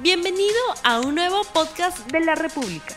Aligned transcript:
Bienvenido 0.00 0.54
a 0.84 1.00
un 1.00 1.16
nuevo 1.16 1.42
podcast 1.52 2.08
de 2.12 2.20
la 2.20 2.36
República. 2.36 2.94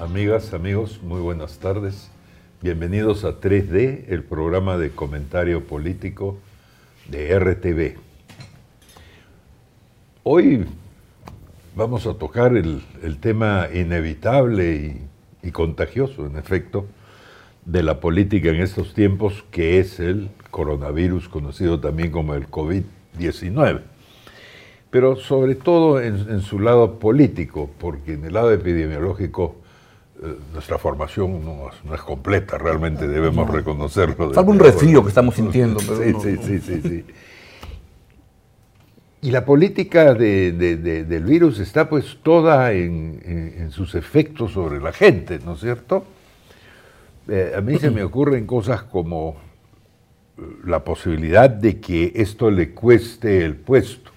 Amigas, 0.00 0.54
amigos, 0.54 1.02
muy 1.02 1.20
buenas 1.20 1.58
tardes. 1.58 2.10
Bienvenidos 2.62 3.24
a 3.24 3.38
3D, 3.38 4.06
el 4.08 4.24
programa 4.24 4.78
de 4.78 4.92
comentario 4.92 5.66
político 5.66 6.38
de 7.08 7.38
RTV. 7.38 7.96
Hoy 10.24 10.64
vamos 11.74 12.06
a 12.06 12.14
tocar 12.14 12.56
el, 12.56 12.82
tema 13.20 13.68
inevitable 13.72 14.96
y, 15.42 15.50
contagioso, 15.50 16.26
en 16.26 16.36
efecto, 16.36 16.86
de 17.64 17.82
la 17.82 18.00
política 18.00 18.50
en 18.50 18.60
estos 18.60 18.94
tiempos, 18.94 19.44
que 19.50 19.78
es 19.78 20.00
el 20.00 20.30
coronavirus, 20.50 21.28
conocido 21.28 21.80
también 21.80 22.10
como 22.10 22.34
el 22.34 22.48
COVID-19. 22.48 23.80
Pero 24.90 25.16
sobre 25.16 25.54
todo 25.54 26.00
en, 26.00 26.40
su 26.42 26.58
lado 26.58 26.98
político, 26.98 27.70
porque 27.78 28.14
en 28.14 28.24
el 28.24 28.34
lado 28.34 28.52
epidemiológico 28.52 29.56
nuestra 30.52 30.78
formación 30.78 31.44
no, 31.44 31.70
no, 31.84 31.94
es 31.94 32.00
completa, 32.02 32.58
realmente 32.58 33.08
debemos 33.08 33.46
no. 33.46 33.52
reconocerlo. 33.52 34.32
Salvo 34.32 34.52
un 34.52 34.58
resfrío 34.58 35.02
que 35.02 35.08
estamos 35.08 35.34
sintiendo. 35.34 35.80
Pero 35.80 35.96
sí, 35.96 36.12
no, 36.12 36.20
sí, 36.20 36.36
sí, 36.36 36.60
sí, 36.60 36.80
sí, 36.82 37.04
Y 39.22 39.30
la 39.30 39.44
política 39.44 40.14
de, 40.14 40.52
de, 40.52 40.76
de, 40.76 41.04
del 41.04 41.24
virus 41.24 41.58
está 41.58 41.88
pues 41.88 42.18
toda 42.22 42.72
en, 42.72 43.20
en, 43.24 43.62
en, 43.62 43.70
sus 43.70 43.94
efectos 43.94 44.52
sobre 44.52 44.80
la 44.80 44.92
gente, 44.92 45.40
¿no 45.44 45.54
es 45.54 45.60
cierto? 45.60 46.04
Eh, 47.28 47.54
a 47.56 47.60
mí 47.60 47.78
se 47.78 47.90
me 47.90 48.02
ocurren 48.04 48.46
cosas 48.46 48.84
como 48.84 49.36
eh, 50.38 50.42
la 50.64 50.84
posibilidad 50.84 51.50
de 51.50 51.80
que 51.80 52.12
esto 52.14 52.50
le 52.50 52.70
cueste 52.70 53.44
el 53.44 53.56
puesto, 53.56 54.12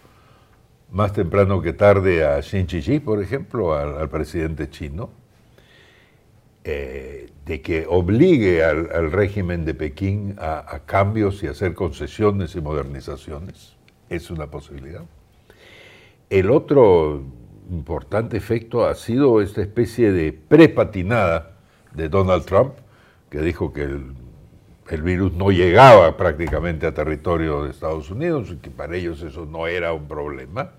más 0.92 1.14
temprano 1.14 1.62
que 1.62 1.74
tarde 1.74 2.26
a 2.26 2.40
Xi 2.42 2.66
Jinping, 2.68 3.02
por 3.02 3.22
ejemplo, 3.22 3.74
al, 3.74 3.98
al 3.98 4.10
presidente 4.10 4.70
chino 4.70 5.25
eh, 6.68 7.30
de 7.46 7.62
que 7.62 7.86
obligue 7.88 8.64
al, 8.64 8.90
al, 8.92 9.12
régimen 9.12 9.66
de 9.66 9.76
Pekín 9.76 10.36
a, 10.40 10.66
a, 10.68 10.80
cambios 10.80 11.44
y 11.44 11.48
hacer 11.48 11.76
concesiones 11.76 12.56
y 12.56 12.62
modernizaciones. 12.62 13.76
Es 14.10 14.32
una 14.32 14.48
posibilidad. 14.48 15.04
El 16.28 16.50
otro 16.50 17.22
importante 17.70 18.36
efecto 18.36 18.88
ha 18.88 18.96
sido 18.96 19.44
esta 19.44 19.62
especie 19.62 20.12
de 20.12 20.34
prepatinada 20.34 21.52
de 21.94 22.10
Donald 22.10 22.46
Trump, 22.46 22.74
que 23.30 23.42
dijo 23.42 23.72
que 23.72 23.84
el, 23.84 24.16
el 24.90 25.04
virus 25.04 25.34
no 25.34 25.52
llegaba 25.52 26.18
prácticamente 26.18 26.88
a 26.88 26.96
territorio 26.96 27.64
de 27.64 27.70
Estados 27.70 28.10
Unidos 28.10 28.50
y 28.52 28.56
que 28.56 28.72
para 28.72 28.96
ellos 28.96 29.22
eso 29.22 29.46
no 29.46 29.68
era 29.68 29.94
un 29.94 30.08
problema. 30.08 30.72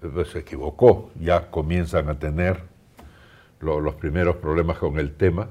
Pues 0.00 0.28
se 0.28 0.38
equivocó, 0.38 1.10
ya 1.18 1.50
comienzan 1.50 2.08
a 2.08 2.16
tener 2.20 2.67
lo, 3.60 3.80
los 3.80 3.94
primeros 3.94 4.36
problemas 4.36 4.78
con 4.78 4.98
el 4.98 5.14
tema, 5.14 5.50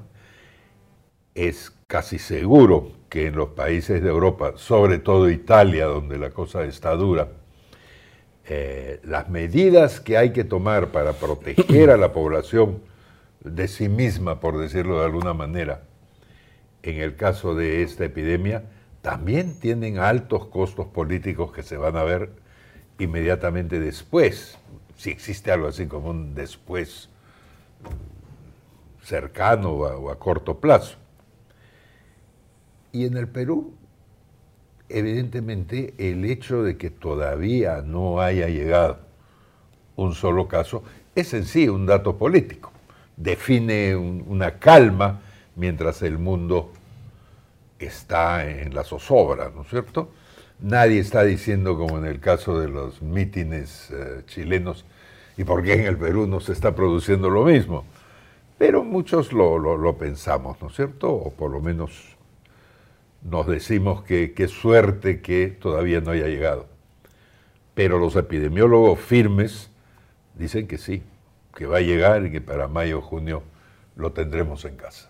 es 1.34 1.72
casi 1.86 2.18
seguro 2.18 2.92
que 3.08 3.26
en 3.26 3.36
los 3.36 3.50
países 3.50 4.02
de 4.02 4.08
Europa, 4.08 4.54
sobre 4.56 4.98
todo 4.98 5.30
Italia, 5.30 5.86
donde 5.86 6.18
la 6.18 6.30
cosa 6.30 6.64
está 6.64 6.94
dura, 6.94 7.28
eh, 8.50 9.00
las 9.04 9.28
medidas 9.28 10.00
que 10.00 10.16
hay 10.16 10.32
que 10.32 10.44
tomar 10.44 10.88
para 10.88 11.12
proteger 11.12 11.90
a 11.90 11.96
la 11.96 12.12
población 12.12 12.80
de 13.44 13.68
sí 13.68 13.88
misma, 13.88 14.40
por 14.40 14.58
decirlo 14.58 14.98
de 14.98 15.06
alguna 15.06 15.34
manera, 15.34 15.82
en 16.82 16.96
el 16.96 17.16
caso 17.16 17.54
de 17.54 17.82
esta 17.82 18.04
epidemia, 18.04 18.64
también 19.02 19.58
tienen 19.58 19.98
altos 19.98 20.46
costos 20.46 20.86
políticos 20.86 21.52
que 21.52 21.62
se 21.62 21.76
van 21.76 21.96
a 21.96 22.04
ver 22.04 22.30
inmediatamente 22.98 23.78
después, 23.80 24.58
si 24.96 25.10
existe 25.10 25.52
algo 25.52 25.68
así 25.68 25.86
como 25.86 26.10
un 26.10 26.34
después 26.34 27.08
cercano 29.02 29.70
o 29.70 30.10
a, 30.10 30.18
corto 30.18 30.58
plazo. 30.58 30.96
Y 32.92 33.06
en 33.06 33.16
el 33.16 33.28
Perú, 33.28 33.74
evidentemente, 34.88 35.94
el 35.98 36.24
hecho 36.24 36.62
de 36.62 36.76
que 36.76 36.90
todavía 36.90 37.82
no 37.82 38.20
haya 38.20 38.48
llegado 38.48 38.98
un 39.96 40.14
solo 40.14 40.46
caso 40.46 40.82
es 41.14 41.34
en 41.34 41.44
sí 41.44 41.68
un 41.68 41.86
dato 41.86 42.16
político. 42.16 42.70
Define 43.16 43.96
un, 43.96 44.24
una 44.28 44.58
calma 44.58 45.20
mientras 45.56 46.02
el 46.02 46.18
mundo 46.18 46.72
está 47.78 48.48
en 48.48 48.74
la 48.74 48.84
zozobra, 48.84 49.50
¿no 49.54 49.62
es 49.62 49.68
cierto? 49.68 50.10
Nadie 50.60 50.98
está 50.98 51.22
diciendo, 51.22 51.76
como 51.78 51.98
en 51.98 52.04
el 52.04 52.20
caso 52.20 52.58
de 52.58 52.68
los 52.68 53.00
mítines 53.00 53.90
eh, 53.90 54.22
chilenos, 54.26 54.84
¿y 55.38 55.44
por 55.44 55.62
qué 55.62 55.74
en 55.74 55.86
el 55.86 55.96
Perú 55.96 56.26
no 56.26 56.40
se 56.40 56.52
está 56.52 56.74
produciendo 56.74 57.30
lo 57.30 57.44
mismo? 57.44 57.84
Pero 58.58 58.82
muchos 58.84 59.32
lo, 59.32 59.58
lo, 59.58 59.76
lo, 59.76 59.96
pensamos, 59.96 60.60
¿no 60.60 60.66
es 60.66 60.74
cierto? 60.74 61.10
O 61.10 61.30
por 61.30 61.50
lo 61.50 61.60
menos 61.60 62.16
nos 63.22 63.46
decimos 63.46 64.02
que 64.02 64.34
qué 64.34 64.48
suerte 64.48 65.22
que 65.22 65.46
todavía 65.46 66.00
no 66.00 66.10
haya 66.10 66.26
llegado. 66.26 66.66
Pero 67.74 68.00
los 68.00 68.16
epidemiólogos 68.16 68.98
firmes 68.98 69.70
dicen 70.34 70.66
que 70.66 70.76
sí, 70.76 71.04
que 71.54 71.66
va 71.66 71.78
a 71.78 71.82
llegar 71.82 72.26
y 72.26 72.32
que 72.32 72.40
para 72.40 72.66
mayo 72.66 72.98
o 72.98 73.02
junio 73.02 73.44
lo 73.94 74.12
tendremos 74.12 74.64
en 74.64 74.76
casa. 74.76 75.08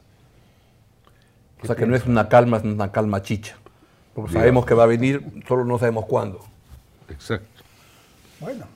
O 1.62 1.66
sea 1.66 1.74
que 1.74 1.86
no 1.86 1.96
es 1.96 2.04
una 2.04 2.28
calma, 2.28 2.58
es 2.58 2.64
una 2.64 2.92
calma 2.92 3.22
chicha. 3.22 3.56
Porque 4.14 4.30
Digamos. 4.30 4.42
sabemos 4.42 4.66
que 4.66 4.74
va 4.74 4.84
a 4.84 4.86
venir, 4.86 5.22
solo 5.48 5.64
no 5.64 5.78
sabemos 5.78 6.04
cuándo. 6.04 6.44
Exacto. 7.08 7.62
Bueno, 8.40 8.66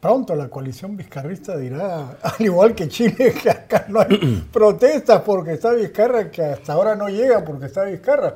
pronto 0.00 0.34
la 0.34 0.48
coalición 0.48 0.96
vizcarrista 0.96 1.56
dirá, 1.56 2.18
al 2.22 2.44
igual 2.44 2.74
que 2.74 2.88
Chile, 2.88 3.34
que 3.42 3.50
acá 3.50 3.86
no 3.88 4.00
hay 4.00 4.46
protestas 4.52 5.22
porque 5.22 5.52
está 5.52 5.72
Vizcarra, 5.72 6.30
que 6.30 6.42
hasta 6.42 6.72
ahora 6.72 6.94
no 6.94 7.08
llega 7.08 7.44
porque 7.44 7.66
está 7.66 7.84
Vizcarra. 7.84 8.34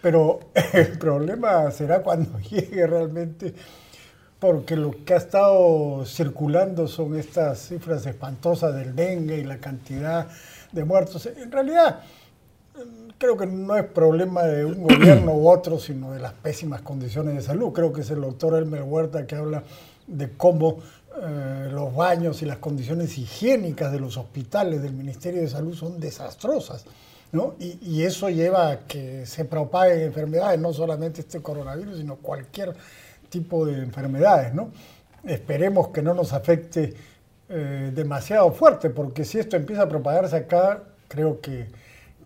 Pero 0.00 0.40
el 0.72 0.98
problema 0.98 1.70
será 1.70 2.02
cuando 2.02 2.38
llegue 2.40 2.86
realmente, 2.86 3.54
porque 4.38 4.74
lo 4.74 5.04
que 5.04 5.14
ha 5.14 5.18
estado 5.18 6.04
circulando 6.04 6.88
son 6.88 7.16
estas 7.16 7.68
cifras 7.68 8.04
espantosas 8.06 8.74
del 8.74 8.96
dengue 8.96 9.38
y 9.38 9.44
la 9.44 9.58
cantidad 9.58 10.26
de 10.72 10.84
muertos. 10.84 11.26
En 11.26 11.52
realidad, 11.52 12.00
creo 13.18 13.36
que 13.36 13.46
no 13.46 13.76
es 13.76 13.84
problema 13.84 14.42
de 14.42 14.64
un 14.64 14.82
gobierno 14.88 15.34
u 15.34 15.48
otro, 15.48 15.78
sino 15.78 16.12
de 16.12 16.18
las 16.18 16.32
pésimas 16.32 16.82
condiciones 16.82 17.36
de 17.36 17.42
salud. 17.42 17.72
Creo 17.72 17.92
que 17.92 18.00
es 18.00 18.10
el 18.10 18.20
doctor 18.20 18.56
Elmer 18.56 18.82
Huerta 18.82 19.26
que 19.26 19.36
habla 19.36 19.62
de 20.08 20.32
cómo 20.36 20.78
eh, 21.20 21.68
los 21.70 21.94
baños 21.94 22.42
y 22.42 22.46
las 22.46 22.58
condiciones 22.58 23.18
higiénicas 23.18 23.92
de 23.92 24.00
los 24.00 24.16
hospitales 24.16 24.82
del 24.82 24.92
Ministerio 24.92 25.40
de 25.40 25.48
Salud 25.48 25.74
son 25.74 26.00
desastrosas. 26.00 26.84
¿no? 27.32 27.54
Y, 27.58 27.78
y, 27.82 28.02
eso 28.02 28.28
lleva 28.28 28.70
a 28.70 28.80
que 28.80 29.24
se 29.24 29.46
propaguen 29.46 30.00
enfermedades, 30.02 30.60
no 30.60 30.72
solamente 30.72 31.22
este 31.22 31.40
coronavirus, 31.40 31.98
sino 31.98 32.16
cualquier 32.16 32.74
tipo 33.30 33.64
de 33.64 33.78
enfermedades. 33.78 34.52
¿no? 34.52 34.70
Esperemos 35.24 35.88
que 35.88 36.02
no 36.02 36.12
nos 36.14 36.32
afecte 36.32 36.94
eh, 37.48 37.90
demasiado 37.94 38.50
fuerte, 38.52 38.88
porque 38.88 39.26
si 39.26 39.38
esto 39.38 39.56
empieza 39.56 39.82
a 39.82 39.88
propagarse 39.88 40.36
acá, 40.36 40.84
creo 41.08 41.40
que, 41.40 41.68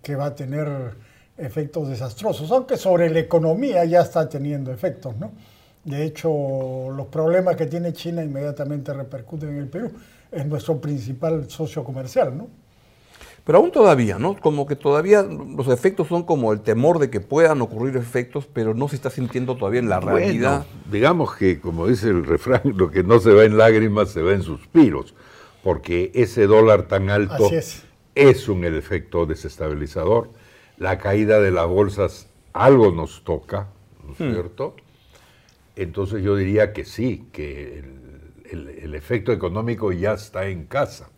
que 0.01 0.15
va 0.15 0.27
a 0.27 0.35
tener 0.37 0.95
efectos 1.37 1.89
desastrosos, 1.89 2.49
aunque 2.53 2.77
sobre 2.77 3.11
la 3.11 3.19
economía 3.19 3.85
ya 3.85 4.03
está 4.03 4.29
teniendo 4.29 4.73
efectos, 4.73 5.17
¿no? 5.17 5.33
De 5.87 6.05
hecho, 6.05 6.29
los 6.91 7.07
problemas 7.07 7.55
que 7.55 7.67
tiene 7.67 7.93
China 7.93 8.23
inmediatamente 8.23 8.93
repercuten 8.93 9.51
en 9.51 9.59
el 9.59 9.69
Perú. 9.69 9.93
Es 10.33 10.45
nuestro 10.45 10.81
principal 10.81 11.49
socio 11.49 11.85
comercial, 11.85 12.37
¿no? 12.37 12.49
Pero 13.45 13.59
aún 13.59 13.71
todavía, 13.71 14.19
¿no? 14.19 14.35
Como 14.35 14.67
que 14.67 14.75
todavía 14.75 15.23
los 15.23 15.69
efectos 15.69 16.09
son 16.09 16.25
como 16.25 16.53
el 16.53 16.63
temor 16.63 16.99
de 16.99 17.09
que 17.09 17.21
puedan 17.21 17.63
ocurrir 17.63 17.97
efectos, 17.97 18.49
pero 18.53 18.75
no 18.75 18.89
se 18.89 18.97
está 18.97 19.11
sintiendo 19.11 19.55
todavía 19.57 19.79
en 19.79 19.89
la 19.89 20.01
bueno, 20.01 20.17
realidad. 20.17 20.67
Digamos 20.91 21.37
que, 21.37 21.61
como 21.61 21.87
dice 21.87 22.09
el 22.09 22.27
refrán, 22.27 22.63
lo 22.77 22.91
que 22.91 23.05
no 23.05 23.21
se 23.21 23.33
va 23.33 23.45
en 23.45 23.57
lágrimas 23.57 24.11
se 24.11 24.23
va 24.23 24.33
en 24.33 24.43
suspiros, 24.43 25.15
porque 25.63 26.11
ese 26.15 26.49
dólar 26.49 26.89
tan 26.89 27.11
alto 27.11 27.49
es. 27.53 27.85
es 28.17 28.49
un 28.49 28.65
efecto 28.65 29.25
desestabilizador. 29.25 30.31
La 30.79 30.99
caída 30.99 31.39
de 31.39 31.53
las 31.53 31.69
bolsas 31.69 32.27
algo 32.53 32.91
nos 32.91 33.23
toca, 33.23 33.69
¿no 34.05 34.15
es 34.15 34.19
hmm. 34.21 34.33
cierto? 34.33 34.75
Entonces 35.77 36.23
yo 36.23 36.37
diría 36.37 36.73
que 36.73 36.85
sí, 36.85 37.29
que 37.33 37.79
el, 37.79 38.33
el, 38.51 38.69
el 38.69 38.95
efecto 38.95 39.33
económico 39.33 39.93
ya 39.93 40.15
está 40.15 40.49
en 40.49 40.67
casa. 40.67 41.11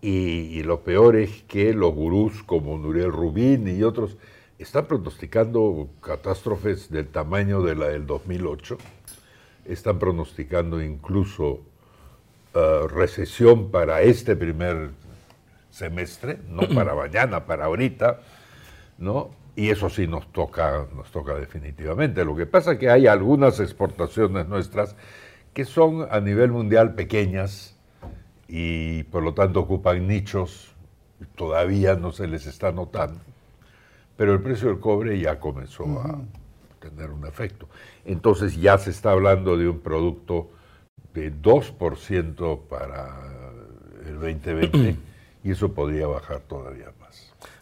Y, 0.00 0.58
y, 0.58 0.62
lo 0.62 0.82
peor 0.82 1.16
es 1.16 1.44
que 1.44 1.72
los 1.72 1.94
gurús 1.94 2.42
como 2.42 2.76
Nuriel 2.76 3.10
Rubín 3.10 3.68
y 3.68 3.82
otros 3.82 4.18
están 4.58 4.86
pronosticando 4.86 5.88
catástrofes 6.00 6.90
del 6.90 7.08
tamaño 7.08 7.62
de 7.62 7.74
la 7.74 7.88
del 7.88 8.06
2008, 8.06 8.78
están 9.64 9.98
pronosticando 9.98 10.82
incluso 10.82 11.62
uh, 12.54 12.86
recesión 12.86 13.70
para 13.70 14.02
este 14.02 14.36
primer 14.36 14.90
semestre, 15.70 16.38
no 16.48 16.68
para 16.68 16.94
mañana, 16.94 17.46
para 17.46 17.64
ahorita, 17.64 18.20
¿no? 18.98 19.30
Y 19.56 19.70
eso 19.70 19.88
sí 19.88 20.06
nos 20.06 20.32
toca, 20.32 20.86
nos 20.94 21.10
toca 21.10 21.34
definitivamente. 21.34 22.24
Lo 22.24 22.34
que 22.34 22.46
pasa 22.46 22.72
es 22.72 22.78
que 22.78 22.90
hay 22.90 23.06
algunas 23.06 23.60
exportaciones 23.60 24.48
nuestras 24.48 24.96
que 25.52 25.64
son 25.64 26.06
a 26.10 26.20
nivel 26.20 26.50
mundial 26.50 26.94
pequeñas 26.94 27.78
y 28.48 29.04
por 29.04 29.22
lo 29.22 29.34
tanto 29.34 29.60
ocupan 29.60 30.06
nichos, 30.06 30.74
todavía 31.36 31.94
no 31.94 32.12
se 32.12 32.26
les 32.26 32.46
está 32.46 32.72
notando, 32.72 33.20
pero 34.16 34.32
el 34.32 34.42
precio 34.42 34.68
del 34.68 34.80
cobre 34.80 35.18
ya 35.18 35.38
comenzó 35.38 35.84
a 36.00 36.20
tener 36.80 37.10
un 37.10 37.26
efecto. 37.26 37.68
Entonces 38.04 38.56
ya 38.56 38.76
se 38.78 38.90
está 38.90 39.12
hablando 39.12 39.56
de 39.56 39.68
un 39.68 39.80
producto 39.80 40.50
de 41.14 41.32
2% 41.32 42.60
para 42.68 43.20
el 44.06 44.14
2020 44.14 44.96
y 45.44 45.50
eso 45.50 45.72
podría 45.72 46.06
bajar 46.06 46.40
todavía 46.40 46.92
más. 47.00 47.03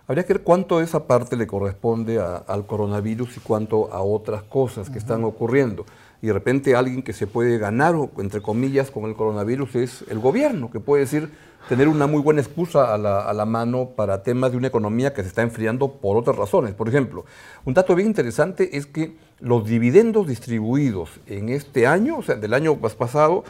Habría 0.08 0.24
que 0.24 0.34
ver 0.34 0.42
cuánto 0.42 0.78
de 0.78 0.84
esa 0.84 1.06
parte 1.06 1.36
le 1.36 1.46
corresponde 1.46 2.18
al 2.18 2.66
coronavirus 2.66 3.36
y 3.36 3.40
cuánto 3.40 3.92
a 3.92 4.02
otras 4.02 4.42
cosas 4.42 4.90
que 4.90 4.98
están 4.98 5.22
ocurriendo. 5.22 5.86
Y 6.20 6.26
de 6.26 6.32
repente 6.32 6.74
alguien 6.74 7.02
que 7.02 7.12
se 7.12 7.26
puede 7.26 7.58
ganar, 7.58 7.94
entre 8.18 8.42
comillas, 8.42 8.90
con 8.90 9.04
el 9.04 9.14
coronavirus 9.14 9.76
es 9.76 10.04
el 10.08 10.18
gobierno, 10.18 10.70
que 10.70 10.80
puede 10.80 11.04
decir 11.04 11.30
tener 11.68 11.86
una 11.86 12.08
muy 12.08 12.20
buena 12.20 12.40
excusa 12.40 12.92
a 12.92 12.98
la, 12.98 13.20
a 13.20 13.32
la 13.32 13.44
mano 13.44 13.90
para 13.96 14.24
temas 14.24 14.50
de 14.50 14.56
una 14.56 14.66
economía 14.66 15.14
que 15.14 15.22
se 15.22 15.28
está 15.28 15.42
enfriando 15.42 15.92
por 15.92 16.16
otras 16.16 16.36
razones. 16.36 16.74
Por 16.74 16.88
ejemplo, 16.88 17.24
un 17.64 17.74
dato 17.74 17.94
bien 17.94 18.08
interesante 18.08 18.76
es 18.76 18.86
que 18.86 19.16
los 19.38 19.64
dividendos 19.64 20.26
distribuidos 20.26 21.20
en 21.26 21.48
este 21.48 21.86
año, 21.86 22.18
o 22.18 22.22
sea, 22.22 22.34
del 22.34 22.54
año 22.54 22.76
pasado, 22.76 23.44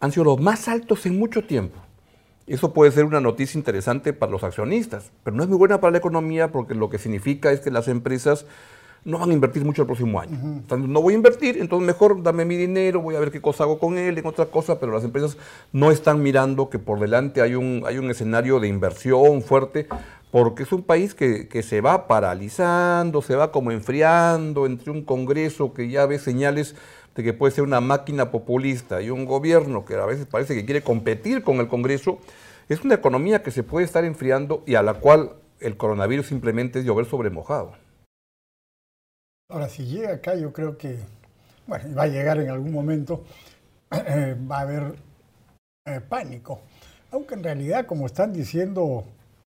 han 0.00 0.12
sido 0.12 0.24
los 0.24 0.40
más 0.40 0.68
altos 0.68 1.04
en 1.04 1.18
mucho 1.18 1.44
tiempo. 1.44 1.78
Eso 2.48 2.72
puede 2.72 2.90
ser 2.92 3.04
una 3.04 3.20
noticia 3.20 3.58
interesante 3.58 4.12
para 4.12 4.32
los 4.32 4.42
accionistas, 4.42 5.12
pero 5.22 5.36
no 5.36 5.42
es 5.42 5.48
muy 5.48 5.58
buena 5.58 5.80
para 5.80 5.90
la 5.92 5.98
economía 5.98 6.50
porque 6.50 6.74
lo 6.74 6.88
que 6.88 6.98
significa 6.98 7.52
es 7.52 7.60
que 7.60 7.70
las 7.70 7.88
empresas 7.88 8.46
no 9.04 9.18
van 9.18 9.30
a 9.30 9.32
invertir 9.32 9.64
mucho 9.64 9.82
el 9.82 9.86
próximo 9.86 10.20
año. 10.20 10.38
Entonces, 10.42 10.88
no 10.88 11.00
voy 11.00 11.14
a 11.14 11.16
invertir, 11.16 11.58
entonces 11.58 11.86
mejor 11.86 12.22
dame 12.22 12.44
mi 12.44 12.56
dinero, 12.56 13.00
voy 13.00 13.16
a 13.16 13.20
ver 13.20 13.30
qué 13.30 13.40
cosa 13.40 13.64
hago 13.64 13.78
con 13.78 13.96
él, 13.96 14.18
en 14.18 14.26
otra 14.26 14.46
cosa, 14.46 14.80
pero 14.80 14.92
las 14.92 15.04
empresas 15.04 15.36
no 15.72 15.90
están 15.90 16.22
mirando 16.22 16.68
que 16.68 16.78
por 16.78 16.98
delante 16.98 17.40
hay 17.40 17.54
un, 17.54 17.84
hay 17.86 17.98
un 17.98 18.10
escenario 18.10 18.60
de 18.60 18.68
inversión 18.68 19.42
fuerte, 19.42 19.86
porque 20.30 20.62
es 20.62 20.72
un 20.72 20.82
país 20.82 21.14
que, 21.14 21.48
que 21.48 21.62
se 21.62 21.80
va 21.80 22.06
paralizando, 22.06 23.22
se 23.22 23.36
va 23.36 23.50
como 23.50 23.72
enfriando 23.72 24.66
entre 24.66 24.90
un 24.90 25.04
Congreso 25.04 25.72
que 25.72 25.88
ya 25.88 26.06
ve 26.06 26.18
señales 26.18 26.74
de 27.14 27.24
que 27.24 27.32
puede 27.32 27.52
ser 27.52 27.64
una 27.64 27.80
máquina 27.80 28.30
populista 28.30 29.02
y 29.02 29.10
un 29.10 29.24
gobierno 29.24 29.84
que 29.84 29.94
a 29.94 30.06
veces 30.06 30.26
parece 30.26 30.54
que 30.54 30.64
quiere 30.64 30.82
competir 30.82 31.42
con 31.42 31.56
el 31.56 31.66
Congreso, 31.66 32.18
es 32.68 32.84
una 32.84 32.94
economía 32.94 33.42
que 33.42 33.50
se 33.50 33.62
puede 33.62 33.84
estar 33.86 34.04
enfriando 34.04 34.62
y 34.66 34.76
a 34.76 34.82
la 34.82 34.94
cual 34.94 35.32
el 35.58 35.76
coronavirus 35.76 36.26
simplemente 36.26 36.78
es 36.78 36.84
llover 36.84 37.06
sobre 37.06 37.30
mojado. 37.30 37.72
Ahora, 39.50 39.68
si 39.68 39.86
llega 39.86 40.12
acá, 40.12 40.36
yo 40.36 40.52
creo 40.52 40.76
que, 40.76 40.98
bueno, 41.66 41.92
va 41.96 42.02
a 42.02 42.06
llegar 42.06 42.38
en 42.38 42.50
algún 42.50 42.70
momento, 42.70 43.24
eh, 43.90 44.36
va 44.48 44.58
a 44.58 44.60
haber 44.60 44.94
eh, 45.86 46.00
pánico. 46.06 46.60
Aunque 47.10 47.34
en 47.34 47.42
realidad, 47.42 47.86
como 47.86 48.06
están 48.06 48.32
diciendo 48.32 49.04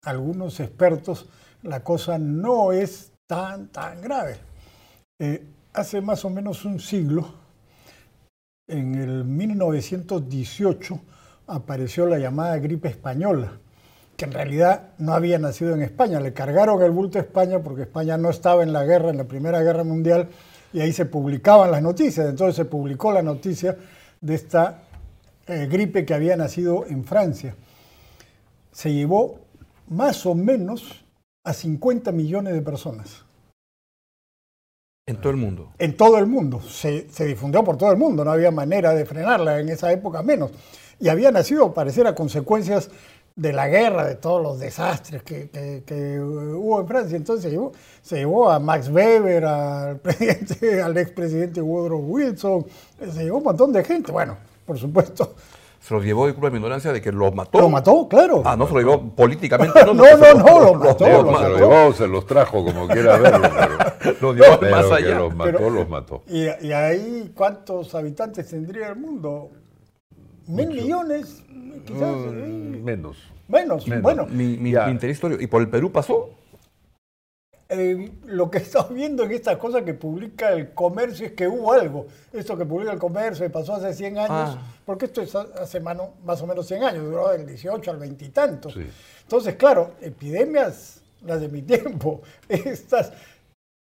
algunos 0.02 0.58
expertos, 0.60 1.26
la 1.62 1.84
cosa 1.84 2.19
no 2.19 2.72
es 2.72 3.12
tan, 3.26 3.69
tan 3.69 4.00
grave. 4.00 4.37
Eh, 5.19 5.44
hace 5.72 6.00
más 6.00 6.25
o 6.25 6.31
menos 6.31 6.64
un 6.64 6.81
siglo, 6.81 7.34
en 8.66 8.94
el 8.94 9.25
1918 9.25 11.00
apareció 11.46 12.06
la 12.06 12.19
llamada 12.19 12.58
gripe 12.58 12.88
española, 12.88 13.52
que 14.16 14.25
en 14.25 14.32
realidad 14.32 14.90
no 14.99 15.14
había 15.14 15.38
nacido 15.38 15.75
en 15.75 15.82
España. 15.82 16.20
Le 16.20 16.32
cargaron 16.32 16.82
el 16.82 16.90
bulto 16.90 17.19
a 17.19 17.22
España 17.22 17.60
porque 17.60 17.82
España 17.82 18.16
no 18.16 18.31
estaba 18.31 18.62
en 18.62 18.72
la 18.72 18.84
guerra, 18.84 19.10
en 19.10 19.19
la 19.19 19.25
Primera 19.25 19.60
Guerra 19.62 19.84
Mundial, 19.84 20.28
y 20.72 20.81
ahí 20.81 20.93
se 20.93 21.06
publicaban 21.06 21.70
las 21.70 21.82
noticias. 21.82 22.28
Entonces 22.28 22.56
se 22.56 22.64
publicó 22.64 23.12
la 23.12 23.22
noticia 23.22 23.76
de 24.20 24.34
esta 24.34 24.82
eh, 25.46 25.69
gripe 25.70 26.04
que 26.04 26.14
había 26.14 26.37
nacido 26.37 26.87
en 26.87 27.04
Francia. 27.04 27.54
Se 28.72 28.93
llevó 28.93 29.38
más 29.93 30.27
o 30.27 30.35
menos 30.35 31.05
a 31.44 31.53
50 31.53 32.12
millones 32.12 32.55
de 32.55 32.62
personas. 32.62 33.25
En 35.06 35.21
todo 35.21 35.31
el 35.31 35.37
mundo. 35.37 35.73
En 35.79 35.97
todo 35.97 36.19
el 36.19 36.27
mundo. 36.27 36.61
Se, 36.61 37.11
se, 37.11 37.27
difundió 37.27 37.65
por 37.65 37.77
todo 37.77 37.91
el 37.91 37.99
mundo, 37.99 38.25
no 38.25 38.31
había 38.31 38.50
manera 38.50 38.94
de 38.94 39.05
frenarla 39.05 39.59
en 39.59 39.69
esa 39.69 39.93
época 39.93 40.23
menos. 40.23 40.53
Y 41.00 41.09
había 41.09 41.33
nacido, 41.33 41.75
parecer, 41.75 42.06
a 42.06 42.15
consecuencias 42.15 42.89
de 43.35 43.53
la 43.53 43.69
guerra, 43.69 44.06
de 44.06 44.15
todos 44.17 44.43
los 44.43 44.59
desastres 44.61 45.23
que, 45.23 45.49
que, 45.49 45.83
que 45.85 46.21
hubo 46.21 46.81
en 46.81 46.87
Francia. 46.87 47.17
Entonces 47.17 47.45
se 47.45 47.50
llevó, 47.50 47.73
se 48.03 48.17
llevó, 48.17 48.50
a 48.50 48.59
Max 48.59 48.88
Weber, 48.88 49.45
al, 49.45 50.00
presidente, 50.00 50.81
al 50.81 50.97
expresidente 50.97 51.61
Woodrow 51.61 52.00
Wilson, 52.00 52.67
se 52.99 53.25
llevó 53.25 53.38
un 53.38 53.45
montón 53.45 53.73
de 53.73 53.83
gente. 53.85 54.12
Bueno, 54.12 54.37
por 54.65 54.79
supuesto, 54.79 55.35
se 55.82 55.94
los 55.94 56.05
llevó, 56.05 56.26
disculpa 56.26 56.49
mi 56.50 56.56
ignorancia, 56.56 56.93
de 56.93 57.00
que 57.02 57.11
lo 57.11 57.32
mató. 57.32 57.61
Lo 57.61 57.69
mató, 57.69 58.08
claro. 58.08 58.43
Ah, 58.44 58.56
no 58.56 58.67
se 58.69 58.75
lo 58.75 58.79
llevó 58.81 59.14
políticamente. 59.14 59.81
No, 59.84 59.94
no, 59.94 60.05
no, 60.17 60.34
no, 60.34 60.61
lo 60.61 60.75
mató. 60.75 61.08
Lo, 61.08 61.23
lo, 61.25 61.38
se 61.38 61.49
los 61.49 61.58
llevó, 61.61 61.93
se 61.93 62.06
los 62.08 62.26
trajo, 62.26 62.64
como 62.64 62.87
quiera 62.87 63.17
verlo. 63.19 63.49
Pero, 64.02 64.17
lo 64.20 64.32
llevó 64.34 64.58
pero 64.61 64.76
más 64.76 64.87
que 64.87 64.94
allá. 64.94 65.19
los 65.19 65.34
mató, 65.34 65.52
Pero- 65.58 65.70
los 65.70 65.88
mató. 65.88 66.23
Y, 66.29 66.44
y 66.67 66.73
ahí, 66.73 67.32
¿cuántos 67.34 67.94
habitantes 67.94 68.49
tendría 68.49 68.88
el 68.88 68.96
mundo? 68.96 69.50
¿Mil 70.46 70.69
millones? 70.69 71.43
Quizás. 71.87 72.17
Mm, 72.17 72.82
menos. 72.82 73.17
Menos. 73.49 73.87
menos. 73.87 74.02
Bueno, 74.02 74.26
Mi, 74.26 74.56
mi, 74.56 74.73
mi 74.73 74.90
interés 74.90 75.17
histórico. 75.17 75.43
¿Y 75.43 75.46
por 75.46 75.62
el 75.62 75.69
Perú 75.69 75.90
pasó? 75.93 76.31
Eh, 77.73 78.13
lo 78.27 78.51
que 78.51 78.59
estamos 78.59 78.93
viendo 78.95 79.25
en 79.25 79.33
estas 79.33 79.57
cosas 79.57 79.83
que 79.83 79.95
publica 79.95 80.53
el 80.53 80.73
comercio 80.75 81.27
es 81.27 81.33
que 81.33 81.49
hubo 81.49 81.73
algo. 81.73 82.07
Esto 82.33 82.57
que 82.57 82.65
publica 82.67 82.93
el 82.93 82.99
comercio 82.99 83.45
y 83.47 83.49
pasó 83.49 83.75
hace 83.75 83.93
100 83.95 84.19
años, 84.19 84.31
Ah. 84.59 84.63
porque 84.85 85.07
esto 85.07 85.23
es 85.23 85.35
hace 85.35 85.81
mano- 85.81 86.15
más 86.25 86.41
o 86.43 86.47
menos 86.47 86.67
100 86.67 86.83
años, 86.85 87.05
duró 87.05 87.31
del 87.31 87.47
18 87.47 87.91
al 87.91 87.99
20 87.99 88.25
y 88.25 88.29
tantos. 88.29 88.75
Sí. 88.75 88.87
Entonces, 89.23 89.55
claro, 89.57 89.95
epidemias, 90.01 91.01
las 91.23 91.41
de 91.41 91.49
mi 91.49 91.63
tiempo, 92.03 92.21
estas, 92.49 93.13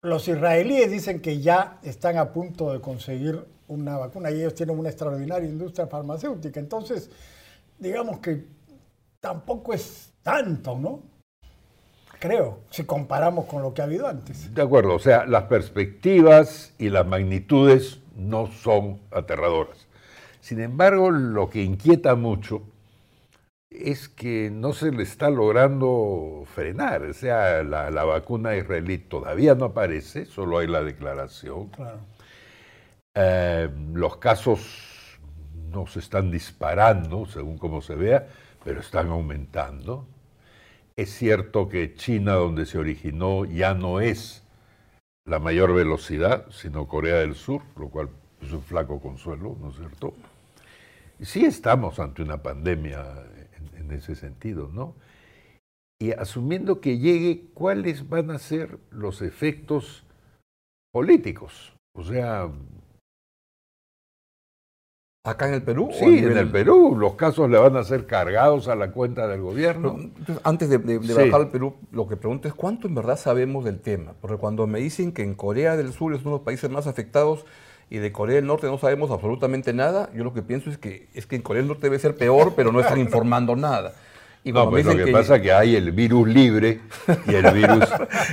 los 0.03 0.29
israelíes 0.29 0.91
dicen 0.91 1.21
que 1.21 1.41
ya 1.41 1.79
están 1.83 2.17
a 2.19 2.33
punto 2.33 2.73
de 2.73 2.81
conseguir 2.81 3.45
una 3.67 3.97
vacuna 3.97 4.31
y 4.31 4.35
ellos 4.41 4.55
tienen 4.55 4.79
una 4.79 4.91
extraordinaria 4.91 5.49
industria 5.49 5.87
farmacéutica. 5.87 6.61
Entonces, 6.61 7.11
digamos 7.79 8.19
que 8.21 8.45
tampoco 9.21 9.73
es 9.73 10.11
tanto, 10.23 10.79
¿no? 10.79 11.01
Creo, 12.25 12.61
si 12.71 12.85
comparamos 12.85 13.45
con 13.45 13.61
lo 13.61 13.75
que 13.75 13.83
ha 13.83 13.85
habido 13.85 14.09
antes. 14.09 14.55
De 14.55 14.63
acuerdo, 14.63 14.95
o 14.95 14.99
sea, 14.99 15.27
las 15.27 15.43
perspectivas 15.43 16.73
y 16.79 16.89
las 16.89 17.07
magnitudes 17.07 18.01
no 18.17 18.47
son 18.47 18.99
aterradoras. 19.11 19.87
Sin 20.41 20.59
embargo, 20.63 21.11
lo 21.11 21.51
que 21.51 21.63
inquieta 21.63 22.15
mucho 22.15 22.63
es 23.69 24.09
que 24.09 24.49
no 24.51 24.73
se 24.73 24.91
le 24.91 25.03
está 25.03 25.29
logrando 25.29 26.45
frenar. 26.55 27.03
O 27.03 27.13
sea, 27.13 27.63
la, 27.63 27.91
la 27.91 28.05
vacuna 28.05 28.57
israelí 28.57 28.97
todavía 28.97 29.55
no 29.55 29.67
aparece, 29.67 30.25
solo 30.25 30.61
hay 30.61 30.67
la 30.67 30.83
declaración. 30.83 31.69
Claro. 31.69 31.99
Eh, 33.15 33.69
los 33.93 34.17
casos 34.17 35.19
no 35.71 35.87
se 35.87 35.99
están 35.99 36.31
disparando, 36.31 37.27
según 37.27 37.59
como 37.59 37.83
se 37.83 37.95
vea, 37.95 38.27
pero 38.65 38.81
están 38.81 39.11
aumentando. 39.11 40.07
Es 40.97 41.11
cierto 41.11 41.69
que 41.69 41.95
China, 41.95 42.35
donde 42.35 42.67
se 42.67 42.79
originó, 42.79 43.45
ya 43.45 43.75
no 43.75 44.01
es 44.01 44.45
la 45.27 45.41
mayor 45.41 45.75
velocidad, 45.75 46.49
sino 46.51 46.87
Corea 46.87 47.17
del 47.17 47.35
Sur, 47.35 47.63
lo 47.77 47.89
cual 47.89 48.11
es 48.41 48.53
un 48.53 48.63
flaco 48.63 49.01
consuelo, 49.01 49.57
¿no 49.61 49.71
es 49.71 49.77
cierto? 49.77 50.15
Sí 51.21 51.45
estamos 51.45 51.99
ante 51.99 52.23
una 52.23 52.43
pandemia 52.43 53.05
en 53.77 53.91
ese 53.91 54.15
sentido, 54.15 54.71
¿no? 54.73 54.95
Y 56.01 56.13
asumiendo 56.13 56.81
que 56.81 56.99
llegue, 56.99 57.47
¿cuáles 57.55 58.09
van 58.09 58.31
a 58.31 58.39
ser 58.39 58.79
los 58.91 59.23
efectos 59.23 60.05
políticos? 60.93 61.75
O 61.97 62.05
sea, 62.05 62.51
¿Acá 65.27 65.49
en 65.49 65.55
el 65.55 65.63
Perú? 65.63 65.89
Sí, 65.99 66.05
nivel- 66.05 66.33
en 66.33 66.37
el 66.39 66.51
Perú 66.51 66.97
los 66.99 67.15
casos 67.15 67.49
le 67.49 67.57
van 67.57 67.79
a 67.79 67.85
ser 67.85 68.05
cargados 68.05 68.69
a 68.69 68.75
la 68.75 68.91
cuenta 68.91 69.27
del 69.27 69.41
gobierno. 69.41 69.97
Entonces, 69.99 70.39
antes 70.45 70.69
de, 70.69 70.77
de- 70.77 70.99
de 70.99 71.07
Sí. 71.07 71.15
bajar 71.15 71.41
al 71.41 71.49
Perú, 71.49 71.77
lo 71.93 72.07
que 72.07 72.17
pregunto 72.19 72.47
es 72.47 72.53
cuánto 72.53 72.87
en 72.89 72.95
verdad 72.95 73.17
sabemos 73.17 73.65
del 73.65 73.81
tema. 73.81 74.13
Porque 74.21 74.37
cuando 74.37 74.67
me 74.67 74.81
dicen 74.81 75.13
que 75.13 75.23
en 75.23 75.35
Corea 75.35 75.79
del 75.79 75.95
Sur 75.95 76.13
es 76.13 76.21
uno 76.21 76.33
de 76.33 76.37
los 76.37 76.41
países 76.45 76.69
más 76.69 76.87
afectados 76.87 77.47
y 77.89 77.99
de 77.99 78.13
Corea 78.13 78.37
del 78.37 78.45
Norte 78.47 78.67
no 78.67 78.77
sabemos 78.77 79.11
absolutamente 79.11 79.73
nada, 79.73 80.11
yo 80.15 80.25
lo 80.25 80.35
que 80.35 80.43
pienso 80.43 80.69
es 80.69 80.77
que, 80.77 81.09
es 81.15 81.27
que 81.27 81.37
en 81.37 81.43
Corea 81.43 81.63
del 81.63 81.69
Norte 81.69 81.85
debe 81.87 81.99
ser 81.99 82.17
peor, 82.17 82.53
pero 82.55 82.71
no 82.71 82.81
están 82.81 82.99
informando 83.01 83.57
nada. 83.57 83.95
Y 84.47 84.53
No, 84.53 84.69
pues 84.69 84.85
lo 84.85 84.95
que, 84.95 85.11
pasa 85.11 85.37
es 85.37 85.43
que 85.43 85.53
hay 85.53 85.75
el 85.75 85.91
virus 85.93 86.29
libre 86.29 86.81
y 87.27 87.35
el 87.35 87.51
virus 87.55 87.89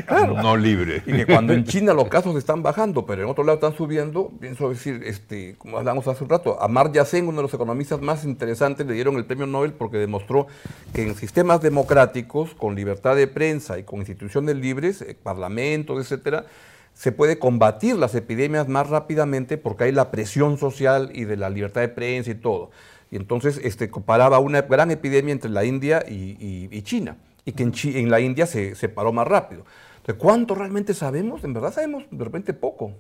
no 0.43 0.57
libre. 0.57 1.01
Y 1.05 1.13
que 1.13 1.25
cuando 1.25 1.53
en 1.53 1.63
China 1.65 1.93
los 1.93 2.09
casos 2.09 2.35
están 2.35 2.61
bajando, 2.61 3.05
pero 3.05 3.23
en 3.23 3.29
otro 3.29 3.45
lado 3.45 3.55
están 3.55 3.77
subiendo, 3.77 4.29
pienso 4.41 4.67
decir, 4.67 5.03
este, 5.05 5.55
como 5.57 5.77
hablamos 5.77 6.05
hace 6.09 6.25
un 6.25 6.29
rato, 6.29 6.61
a 6.61 6.65
Amartya 6.65 7.05
Sen, 7.05 7.29
uno 7.29 7.37
de 7.37 7.43
los 7.43 7.53
economistas 7.53 8.01
más 8.01 8.25
interesantes, 8.25 8.85
le 8.85 8.93
dieron 8.93 9.15
el 9.15 9.23
premio 9.23 9.47
Nobel 9.47 9.71
porque 9.71 9.99
demostró 9.99 10.47
que 10.93 11.03
en 11.03 11.15
sistemas 11.15 11.61
democráticos, 11.61 12.55
con 12.55 12.75
libertad 12.75 13.15
de 13.15 13.27
prensa 13.27 13.79
y 13.79 13.83
con 13.83 13.99
instituciones 13.99 14.57
libres, 14.57 15.01
eh, 15.01 15.15
parlamentos, 15.23 15.97
etcétera, 15.97 16.43
se 16.93 17.13
puede 17.13 17.39
combatir 17.39 17.95
las 17.95 18.15
epidemias 18.15 18.67
más 18.67 18.89
rápidamente 18.89 19.57
porque 19.57 19.85
hay 19.85 19.91
la 19.93 20.11
presión 20.11 20.57
social 20.57 21.09
y 21.13 21.23
de 21.23 21.37
la 21.37 21.49
libertad 21.49 21.79
de 21.79 21.87
prensa 21.87 22.31
y 22.31 22.35
todo. 22.35 22.69
Y 23.11 23.17
entonces 23.17 23.59
este, 23.63 23.89
comparaba 23.91 24.39
una 24.39 24.61
gran 24.61 24.89
epidemia 24.89 25.33
entre 25.33 25.51
la 25.51 25.65
India 25.65 26.03
y, 26.07 26.37
y- 26.39 26.69
y 26.71 26.81
China, 26.81 27.17
y 27.43 27.51
que 27.51 27.63
en, 27.63 27.73
Chi- 27.73 27.97
en 27.99 28.09
la 28.09 28.21
India 28.21 28.45
se, 28.47 28.73
se 28.75 28.87
paró 28.87 29.11
más 29.11 29.27
rápido. 29.27 29.65
Entonces, 29.97 30.15
¿cuánto 30.15 30.55
realmente 30.55 30.93
sabemos? 30.93 31.43
En 31.43 31.53
verdad 31.53 31.73
sabemos 31.73 32.05
de 32.09 32.23
repente 32.23 32.53
poco. 32.53 32.93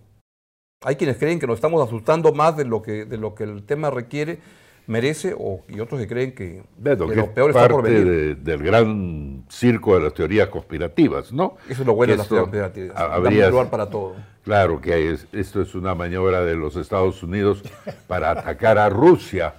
Hay 0.83 0.97
quienes 0.97 1.17
creen 1.17 1.39
que 1.39 1.47
nos 1.47 1.55
estamos 1.55 1.81
asustando 1.81 2.33
más 2.33 2.57
de 2.57 2.65
lo 2.65 2.81
que, 2.81 3.05
de 3.05 3.17
lo 3.17 3.33
que 3.35 3.45
el 3.45 3.63
tema 3.63 3.89
requiere, 3.89 4.39
merece, 4.87 5.33
o, 5.37 5.61
y 5.69 5.79
otros 5.79 6.01
que 6.01 6.07
creen 6.07 6.33
que, 6.35 6.63
Bueno, 6.77 7.05
que 7.05 7.11
que 7.13 7.19
lo 7.19 7.23
es 7.27 7.29
peor 7.29 7.49
está 7.51 7.67
por 7.69 7.81
parte 7.83 7.93
venir. 7.93 8.11
de- 8.11 8.35
del 8.35 8.63
gran 8.63 9.45
circo 9.47 9.95
de 9.95 10.01
las 10.03 10.13
teorías 10.13 10.49
conspirativas, 10.49 11.31
¿no? 11.31 11.55
Eso 11.69 11.83
es 11.83 11.87
lo 11.87 11.93
bueno 11.95 12.09
Que 12.11 12.13
de 12.13 12.17
las 12.17 12.27
teorías 12.27 12.43
conspirativas. 12.49 12.97
habría- 12.97 13.49
lugar 13.49 13.69
para 13.69 13.89
todo. 13.89 14.15
Claro 14.43 14.81
que 14.81 15.11
es- 15.11 15.27
esto 15.31 15.61
es 15.61 15.73
una 15.75 15.95
maniobra 15.95 16.43
de 16.43 16.55
los 16.55 16.75
Estados 16.75 17.23
Unidos 17.23 17.63
para 18.07 18.31
atacar 18.31 18.77
a 18.79 18.89
Rusia 18.89 19.53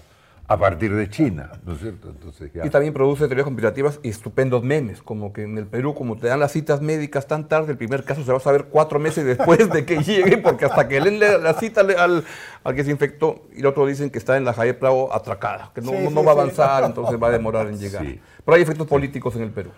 a 0.49 0.59
partir 0.59 0.95
de 0.95 1.09
China, 1.09 1.51
¿no 1.65 1.73
es 1.73 1.79
cierto? 1.81 2.11
Entonces 2.11 2.53
ya. 2.53 2.67
Y 2.67 2.71
también 2.71 2.93
produce 2.93 3.27
teorías 3.27 3.45
conspirativas 3.45 4.01
y 4.03 4.09
estupendos 4.11 4.63
memes, 4.63 5.01
como 5.03 5.33
que 5.33 5.43
en 5.45 5.57
el 5.57 5.67
Perú, 5.67 5.95
como 5.95 6.17
te 6.19 6.27
dan 6.27 6.41
las 6.41 6.53
citas 6.53 6.83
médicas 6.83 7.27
tan 7.27 7.49
tarde, 7.49 7.73
el 7.73 7.79
primer 7.79 8.05
caso 8.05 8.23
se 8.25 8.33
va 8.33 8.37
a 8.39 8.41
saber 8.41 8.65
cuatro 8.67 8.99
meses 8.99 9.25
después 9.25 9.71
de 9.71 9.87
que 9.87 9.97
llegue, 10.03 10.39
porque 10.39 10.67
hasta 10.67 10.89
que 10.89 11.01
leen 11.01 11.21
la 11.21 11.39
la 11.39 11.55
cita 11.55 11.81
al, 11.83 12.25
al 12.65 12.75
que 12.75 12.85
se 12.85 12.91
infectó, 12.91 13.45
y 13.55 13.61
el 13.61 13.67
otro 13.67 13.87
dicen 13.87 14.11
que 14.11 14.19
está 14.19 14.37
en 14.37 14.45
la 14.45 14.53
Javier 14.53 14.79
Prado 14.79 15.15
atracada, 15.15 15.71
que 15.75 15.81
no, 15.81 15.91
Sí, 15.93 15.97
no- 16.03 16.09
sí, 16.11 16.15
no 16.17 16.25
va 16.25 16.33
a 16.33 16.35
sí. 16.35 16.41
avanzar, 16.41 16.85
entonces 16.85 17.23
va 17.23 17.29
a 17.29 17.31
demorar 17.31 17.69
en 17.69 17.79
llegar. 17.79 18.05
Sí. 18.05 18.21
Pero 18.45 18.55
hay 18.57 18.63
efectos 18.63 18.87
políticos 18.87 19.35
en 19.37 19.43
el 19.43 19.51
Perú. 19.51 19.71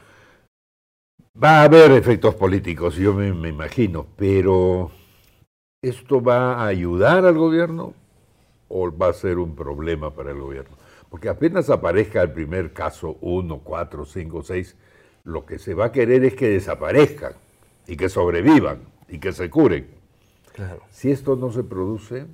Va 1.42 1.60
a 1.60 1.64
haber 1.64 1.90
efectos 1.92 2.34
políticos, 2.36 2.96
yo 2.96 3.12
me, 3.12 3.32
me 3.32 3.48
imagino, 3.48 4.06
pero 4.16 4.90
¿esto 5.82 6.22
va 6.22 6.54
a 6.54 6.66
ayudar 6.66 7.26
al 7.26 7.36
gobierno 7.36 7.92
o 8.68 8.90
va 8.96 9.08
a 9.08 9.12
ser 9.12 9.38
un 9.38 9.54
problema 9.54 10.14
para 10.14 10.30
el 10.30 10.40
gobierno? 10.40 10.76
Porque 11.10 11.28
apenas 11.28 11.70
aparezca 11.70 12.22
el 12.22 12.32
primer 12.32 12.72
caso, 12.72 13.18
uno, 13.20 13.60
cuatro, 13.62 14.04
cinco, 14.04 14.42
seis, 14.42 14.76
lo 15.24 15.46
que 15.46 15.58
se 15.58 15.74
va 15.74 15.86
a 15.86 15.92
querer 15.92 16.24
es 16.24 16.34
que 16.34 16.48
desaparezcan 16.48 17.34
y 17.86 17.96
que 17.96 18.08
sobrevivan 18.08 18.80
y 19.08 19.18
que 19.18 19.32
se 19.32 19.48
curen. 19.50 19.86
Claro. 20.52 20.82
Si 20.90 21.10
esto 21.10 21.36
no 21.36 21.50
se 21.50 21.64
produce, 21.64 22.26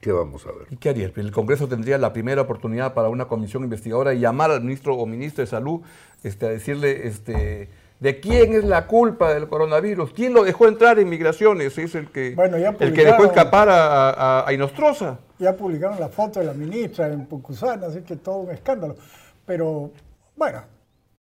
¿qué 0.00 0.12
vamos 0.12 0.46
a 0.46 0.52
ver? 0.52 0.66
¿Y 0.70 0.76
qué 0.76 0.90
haría? 0.90 1.12
El 1.14 1.32
Congreso 1.32 1.68
tendría 1.68 1.98
la 1.98 2.12
primera 2.12 2.42
oportunidad 2.42 2.94
para 2.94 3.08
una 3.08 3.26
comisión 3.26 3.64
investigadora 3.64 4.14
y 4.14 4.20
llamar 4.20 4.50
al 4.50 4.62
ministro 4.62 4.94
o 4.94 5.06
ministro 5.06 5.42
de 5.42 5.46
Salud 5.46 5.80
este, 6.22 6.46
a 6.46 6.50
decirle 6.50 7.06
este, 7.06 7.68
de 8.00 8.20
quién 8.20 8.54
es 8.54 8.64
la 8.64 8.86
culpa 8.86 9.34
del 9.34 9.48
coronavirus, 9.48 10.12
quién 10.12 10.32
lo 10.34 10.44
dejó 10.44 10.68
entrar 10.68 10.98
en 10.98 11.08
migraciones, 11.08 11.76
es 11.78 11.94
el 11.94 12.10
que, 12.10 12.34
Bueno, 12.34 12.56
ya 12.58 12.74
el 12.78 12.92
que 12.92 13.04
dejó 13.04 13.24
escapar 13.24 13.68
a, 13.68 14.10
a, 14.10 14.48
a 14.48 14.52
Inostroza. 14.52 15.18
Ya 15.38 15.56
publicaron 15.56 15.98
la 15.98 16.08
foto 16.08 16.40
de 16.40 16.46
la 16.46 16.52
ministra 16.54 17.08
en 17.08 17.26
Pucusana, 17.26 17.86
así 17.86 18.02
que 18.02 18.16
todo 18.16 18.38
un 18.38 18.50
escándalo. 18.50 18.96
Pero 19.44 19.92
bueno, 20.36 20.62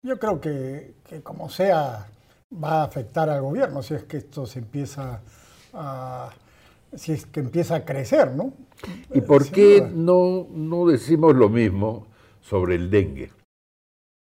yo 0.03 0.19
creo 0.19 0.39
que, 0.39 0.95
que 1.07 1.21
como 1.21 1.49
sea 1.49 2.07
va 2.51 2.81
a 2.81 2.83
afectar 2.83 3.29
al 3.29 3.41
gobierno 3.41 3.81
si 3.83 3.93
es 3.95 4.03
que 4.03 4.17
esto 4.17 4.45
se 4.45 4.59
empieza 4.59 5.21
a 5.73 6.29
si 6.95 7.11
es 7.11 7.25
que 7.25 7.41
empieza 7.41 7.75
a 7.75 7.85
crecer, 7.85 8.31
¿no? 8.31 8.53
¿Y 9.13 9.21
por 9.21 9.43
Sin 9.43 9.53
qué 9.53 9.81
duda. 9.81 9.91
no, 9.91 10.47
no 10.51 10.87
decimos 10.87 11.35
lo 11.35 11.49
mismo 11.49 12.07
sobre 12.41 12.75
el 12.75 12.89
dengue? 12.89 13.31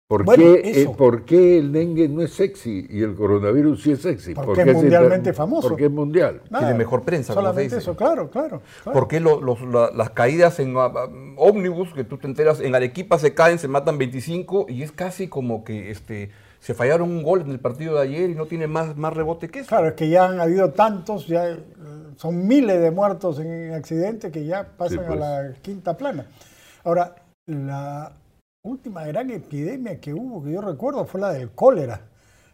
¿Por, 0.09 0.23
Bueno, 0.25 0.43
qué, 0.43 0.81
eh, 0.81 0.89
por 0.97 1.23
qué 1.23 1.59
el 1.59 1.71
dengue 1.71 2.09
no 2.09 2.23
es 2.23 2.33
sexy 2.33 2.87
y 2.89 3.03
el 3.03 3.13
coronavirus 3.13 3.83
sí 3.83 3.91
es 3.91 4.01
sexy? 4.01 4.33
Porque 4.33 4.63
es 4.63 4.73
mundialmente 4.73 5.33
famoso. 5.33 5.69
Porque 5.69 5.85
es 5.85 5.91
mundial. 5.91 6.41
Nada, 6.49 6.73
mejor 6.73 7.03
prensa, 7.03 7.35
como 7.35 7.45
se 7.45 7.49
Solamente 7.51 7.75
dice. 7.75 7.77
eso, 7.77 7.95
claro, 7.95 8.31
claro. 8.31 8.63
claro. 8.81 8.99
¿Por 8.99 9.07
qué 9.07 9.19
lo- 9.19 9.39
los- 9.39 9.61
la- 9.61 9.91
las 9.91 10.09
caídas 10.09 10.59
en 10.59 10.75
ah, 10.77 10.91
ah, 10.95 11.07
ómnibus, 11.37 11.93
que 11.93 12.03
tú 12.05 12.17
te 12.17 12.25
enteras, 12.25 12.59
en 12.59 12.73
Arequipa 12.73 13.19
se 13.19 13.35
caen, 13.35 13.59
se 13.59 13.67
matan 13.67 13.99
25 13.99 14.65
y 14.67 14.81
es 14.81 14.91
casi 14.91 15.27
como 15.27 15.63
que 15.63 15.91
este, 15.91 16.31
se 16.59 16.73
fallaron 16.73 17.11
un 17.11 17.21
gol 17.21 17.41
en 17.41 17.51
el 17.51 17.59
partido 17.59 17.93
de 17.93 18.01
ayer 18.01 18.31
y 18.31 18.33
no 18.33 18.47
tiene 18.47 18.65
más, 18.65 18.97
más 18.97 19.13
rebote 19.13 19.49
que 19.49 19.59
eso? 19.59 19.69
Claro, 19.69 19.89
es 19.89 19.93
que 19.93 20.09
ya 20.09 20.25
han 20.25 20.39
habido 20.39 20.71
tantos, 20.71 21.27
ya 21.27 21.49
eh, 21.51 21.57
son 22.15 22.47
miles 22.47 22.81
de 22.81 22.89
muertos 22.89 23.37
en 23.41 23.75
accidentes 23.75 24.31
que 24.31 24.43
ya 24.43 24.69
pasan 24.75 25.05
pues. 25.05 25.09
a 25.11 25.15
la 25.43 25.53
quinta 25.61 25.95
plana. 25.95 26.25
Ahora, 26.83 27.13
la 27.45 28.13
última 28.63 29.05
gran 29.05 29.29
epidemia 29.31 29.99
que 29.99 30.13
hubo, 30.13 30.43
que 30.43 30.51
yo 30.51 30.61
recuerdo, 30.61 31.05
fue 31.05 31.21
la 31.21 31.31
del 31.31 31.49
cólera 31.51 32.01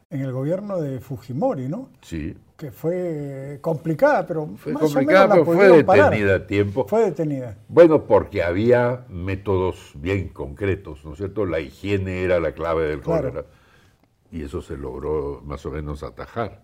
en 0.09 0.21
el 0.21 0.31
gobierno 0.31 0.79
de 0.79 0.99
Fujimori, 0.99 1.67
¿no? 1.67 1.89
Sí. 2.01 2.37
Que 2.55 2.71
fue 2.71 3.57
complicada, 3.61 4.25
pero 4.25 4.47
Fue 4.55 4.71
más 4.71 4.83
o 4.83 4.99
menos 4.99 5.13
la 5.13 5.29
pero 5.29 5.45
fue 5.45 5.83
parar. 5.83 6.11
detenida 6.11 6.35
a 6.35 6.47
tiempo. 6.47 6.85
Fue 6.87 7.05
detenida. 7.05 7.57
Bueno, 7.67 8.03
porque 8.05 8.43
había 8.43 9.03
métodos 9.09 9.91
bien 9.95 10.29
concretos, 10.29 11.03
¿no 11.03 11.13
es 11.13 11.17
cierto? 11.17 11.45
La 11.45 11.59
higiene 11.59 12.23
era 12.23 12.39
la 12.39 12.53
clave 12.53 12.87
del 12.87 13.01
Claro. 13.01 13.29
cólera. 13.29 13.45
Y 14.31 14.43
eso 14.43 14.61
se 14.61 14.77
logró 14.77 15.41
más 15.43 15.65
o 15.65 15.71
menos 15.71 16.03
atajar. 16.03 16.61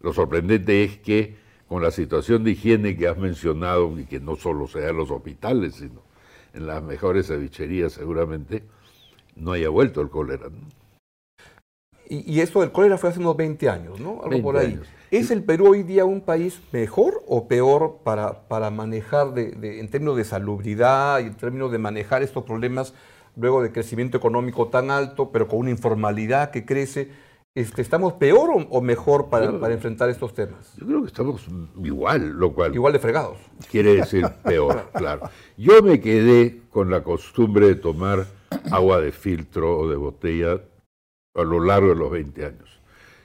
Lo 0.00 0.12
sorprendente 0.12 0.82
es 0.82 0.96
que 0.98 1.36
con 1.68 1.82
la 1.82 1.90
situación 1.90 2.42
de 2.42 2.52
higiene 2.52 2.96
que 2.96 3.06
has 3.06 3.18
mencionado, 3.18 3.96
y 3.98 4.06
que 4.06 4.18
no 4.18 4.34
solo 4.36 4.66
sea 4.66 4.88
en 4.88 4.96
los 4.96 5.10
hospitales, 5.10 5.74
sino 5.76 6.02
en 6.54 6.66
las 6.66 6.82
mejores 6.82 7.26
cevicherías 7.26 7.92
seguramente, 7.92 8.62
no 9.38 9.52
haya 9.52 9.68
vuelto 9.68 10.00
el 10.00 10.08
cólera. 10.10 10.48
¿no? 10.50 10.58
Y, 12.08 12.32
y 12.34 12.40
esto 12.40 12.60
del 12.60 12.72
cólera 12.72 12.96
fue 12.96 13.10
hace 13.10 13.20
unos 13.20 13.36
20 13.36 13.68
años, 13.68 14.00
¿no? 14.00 14.12
Algo 14.22 14.28
20 14.30 14.42
por 14.42 14.56
ahí. 14.56 14.66
años. 14.74 14.88
¿Es 15.10 15.30
el 15.30 15.42
Perú 15.42 15.68
hoy 15.70 15.82
día 15.82 16.04
un 16.04 16.20
país 16.22 16.60
mejor 16.72 17.22
o 17.26 17.48
peor 17.48 17.98
para, 18.02 18.48
para 18.48 18.70
manejar 18.70 19.32
de- 19.34 19.52
de- 19.52 19.80
en 19.80 19.88
términos 19.90 20.16
de 20.16 20.24
salubridad 20.24 21.20
y 21.20 21.24
en 21.26 21.34
términos 21.34 21.70
de 21.70 21.78
manejar 21.78 22.22
estos 22.22 22.44
problemas 22.44 22.94
luego 23.36 23.62
de 23.62 23.72
crecimiento 23.72 24.16
económico 24.16 24.68
tan 24.68 24.90
alto, 24.90 25.30
pero 25.30 25.48
con 25.48 25.60
una 25.60 25.70
informalidad 25.70 26.50
que 26.50 26.64
crece? 26.64 27.10
Este, 27.54 27.82
¿Estamos 27.82 28.12
peor 28.14 28.50
o, 28.50 28.56
o 28.70 28.80
mejor 28.80 29.28
para, 29.28 29.46
Yo- 29.46 29.60
para 29.60 29.74
enfrentar 29.74 30.08
estos 30.08 30.32
temas? 30.34 30.74
Yo 30.76 30.86
creo 30.86 31.00
que 31.02 31.08
estamos 31.08 31.46
igual, 31.82 32.28
lo 32.30 32.52
cual 32.54 32.74
Igual 32.74 32.92
de 32.94 32.98
fregados. 33.00 33.36
quiere 33.70 33.94
decir 33.96 34.26
peor, 34.44 34.90
claro. 34.94 35.28
Yo 35.58 35.82
me 35.82 36.00
quedé 36.00 36.62
con 36.70 36.90
la 36.90 37.02
costumbre 37.02 37.66
de 37.66 37.74
tomar 37.76 38.26
agua 38.70 39.00
de 39.00 39.12
filtro 39.12 39.78
o 39.78 39.88
de 39.88 39.96
botella 39.96 40.60
a 41.34 41.42
lo 41.42 41.60
largo 41.64 41.88
de 41.90 41.94
los 41.96 42.10
20 42.10 42.44
años. 42.44 42.80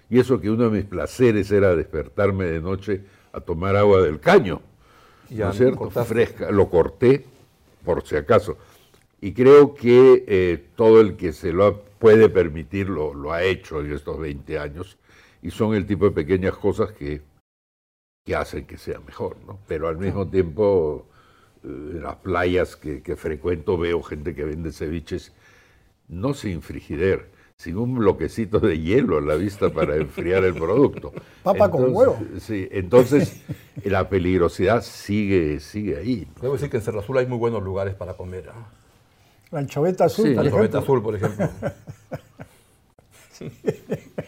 Y 0.10 0.20
eso 0.20 0.40
que 0.40 0.50
uno 0.50 0.66
de 0.70 0.78
mis 0.78 0.86
placeres 0.86 1.52
era 1.52 1.76
despertarme 1.76 2.46
de 2.46 2.62
noche 2.62 3.02
a 3.32 3.40
tomar 3.42 3.76
agua 3.76 4.02
del 4.02 4.20
caño, 4.20 4.62
Ya 5.30 5.46
¿no 5.46 5.52
es 5.52 5.58
cierto? 5.58 5.78
cortaste. 5.78 6.14
Fresca. 6.14 6.52
Lo 6.52 6.70
corté, 6.70 7.26
por 7.84 8.06
si 8.06 8.16
acaso. 8.16 8.58
Y 9.22 9.34
creo 9.34 9.74
que 9.74 10.24
eh, 10.28 10.64
todo 10.76 11.02
el 11.02 11.16
que 11.16 11.34
se 11.34 11.52
lo 11.54 11.66
ha- 11.66 11.82
puede 11.82 12.30
permitir 12.30 12.90
lo, 12.90 13.14
lo 13.14 13.32
ha 13.32 13.42
hecho 13.44 13.80
en 13.82 13.92
estos 13.94 14.20
20 14.20 14.60
años. 14.60 14.98
Y 15.42 15.50
son 15.52 15.74
el 15.74 15.86
tipo 15.88 16.06
de 16.06 16.12
pequeñas 16.12 16.56
cosas 16.56 16.92
que, 16.92 17.22
que 18.26 18.36
hacen 18.36 18.66
que 18.66 18.78
sea 18.78 19.00
mejor, 19.00 19.38
¿no? 19.48 19.60
Pero 19.68 19.88
al 19.88 19.98
mismo 19.98 20.28
tiempo, 20.28 21.08
en 21.64 22.04
las 22.04 22.16
playas 22.18 22.76
que, 22.76 23.02
que 23.02 23.16
frecuento 23.16 23.78
veo 23.78 24.02
gente 24.04 24.36
que 24.36 24.44
vende 24.44 24.72
ceviches, 24.72 25.32
no 26.08 26.34
sin 26.34 26.62
frigider, 26.62 27.30
sin 27.56 27.78
un 27.78 27.96
bloquecito 27.96 28.60
de 28.60 28.80
hielo 28.80 29.18
a 29.18 29.22
la 29.22 29.36
vista 29.36 29.70
para 29.70 29.96
enfriar 29.96 30.44
el 30.44 30.54
producto. 30.54 31.14
Papa 31.44 31.70
con 31.72 31.96
huevo. 31.96 32.20
Sí, 32.40 32.68
entonces 32.72 33.42
la 33.84 34.10
peligrosidad 34.10 34.82
sigue, 34.82 35.60
sigue 35.60 35.98
ahí. 35.98 36.28
¿no? 36.36 36.42
Debo 36.42 36.54
decir 36.54 36.70
que 36.70 36.78
en 36.78 36.84
Cerro 36.84 37.00
Azul 37.00 37.18
hay 37.18 37.28
muy 37.28 37.38
buenos 37.38 37.64
lugares 37.64 37.96
para 37.96 38.14
comer. 38.16 38.50
¿ah? 38.50 38.68
La 39.52 39.60
anchoveta 39.60 40.06
azul, 40.06 40.26
Sí. 40.30 40.34
por 40.34 40.44
La 40.44 40.50
ejemplo. 40.50 40.58
Torreta 40.58 40.80
Azul, 40.80 41.02
por 41.04 41.16
ejemplo. 41.16 41.50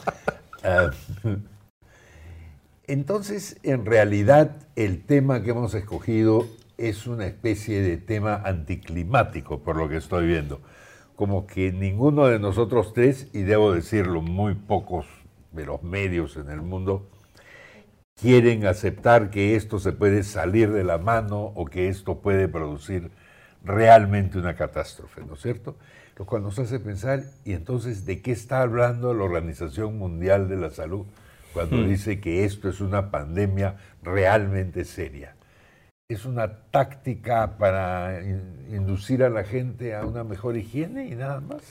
Ah, 0.65 0.89
Entonces, 2.93 3.57
en 3.63 3.87
realidad, 3.87 4.55
el 4.75 5.03
tema 5.03 5.41
que 5.41 5.49
hemos 5.49 5.73
escogido 5.73 6.45
es 6.77 7.07
una 7.07 7.25
especie 7.25 7.81
de 7.81 7.97
tema 7.97 8.35
anticlimático, 8.45 9.61
por 9.63 9.77
lo 9.77 9.89
que 9.89 9.97
estoy 9.97 10.27
viendo. 10.27 10.61
Como 11.15 11.47
que 11.47 11.71
ninguno 11.71 12.27
de 12.27 12.37
nosotros 12.37 12.93
tres, 12.93 13.29
y 13.33 13.41
debo 13.41 13.73
decirlo, 13.73 14.21
muy 14.21 14.53
pocos 14.53 15.07
de 15.53 15.65
los 15.65 15.81
medios 15.81 16.37
en 16.37 16.51
el 16.51 16.61
mundo, 16.61 17.09
quieren 18.13 18.67
aceptar 18.67 19.31
que 19.31 19.55
esto 19.55 19.79
se 19.79 19.91
puede 19.91 20.21
salir 20.21 20.71
de 20.71 20.83
la 20.83 20.99
mano 20.99 21.45
o 21.55 21.65
que 21.65 21.87
esto 21.87 22.19
puede 22.19 22.47
producir 22.47 23.09
realmente 23.63 24.37
una 24.37 24.55
catástrofe, 24.55 25.23
¿no 25.25 25.33
es 25.33 25.41
cierto? 25.41 25.77
Lo 26.15 26.27
cual 26.27 26.43
nos 26.43 26.59
hace 26.59 26.79
pensar, 26.79 27.23
¿y 27.43 27.53
entonces 27.53 28.05
de 28.05 28.21
qué 28.21 28.31
está 28.31 28.61
hablando 28.61 29.15
la 29.15 29.23
Organización 29.23 29.97
Mundial 29.97 30.47
de 30.47 30.57
la 30.57 30.69
Salud 30.69 31.07
cuando 31.53 31.77
Hmm. 31.77 31.87
dice 31.87 32.19
que 32.19 32.43
esto 32.45 32.69
es 32.69 32.81
una 32.81 33.11
pandemia 33.11 33.75
realmente 34.01 34.85
seria? 34.85 35.35
¿Es 36.09 36.25
una 36.25 36.57
táctica 36.71 37.57
para 37.57 38.21
in- 38.21 38.67
inducir 38.71 39.23
a 39.23 39.29
la 39.29 39.43
gente 39.43 39.95
a 39.95 40.05
una 40.05 40.23
mejor 40.23 40.57
higiene 40.57 41.07
y 41.07 41.15
nada 41.15 41.39
más? 41.39 41.61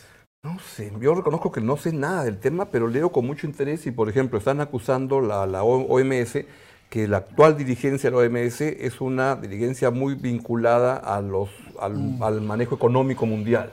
No 0.45 0.59
sé, 0.59 0.93
yo 1.01 1.15
reconozco 1.15 1.53
que 1.53 1.61
no 1.61 1.77
sé 1.77 1.93
nada 1.93 2.25
del 2.25 2.39
tema, 2.39 2.65
pero 2.67 2.89
leo 2.89 3.11
con 3.12 3.27
mucho 3.27 3.47
interés 3.47 3.87
y, 3.87 3.93
por 3.93 4.09
ejemplo, 4.09 4.39
están 4.39 4.61
acusando 4.61 5.21
la, 5.21 5.47
la 5.47 5.62
OMS 5.62 6.47
que 6.91 7.07
la 7.07 7.19
actual 7.19 7.57
dirigencia 7.57 8.11
de 8.11 8.17
la 8.17 8.23
OMS 8.23 8.61
es 8.61 9.01
una 9.01 9.37
dirigencia 9.37 9.91
muy 9.91 10.15
vinculada 10.15 10.97
a 10.97 11.21
los, 11.21 11.49
al, 11.81 12.17
al 12.21 12.41
manejo 12.41 12.75
económico 12.75 13.25
mundial. 13.25 13.73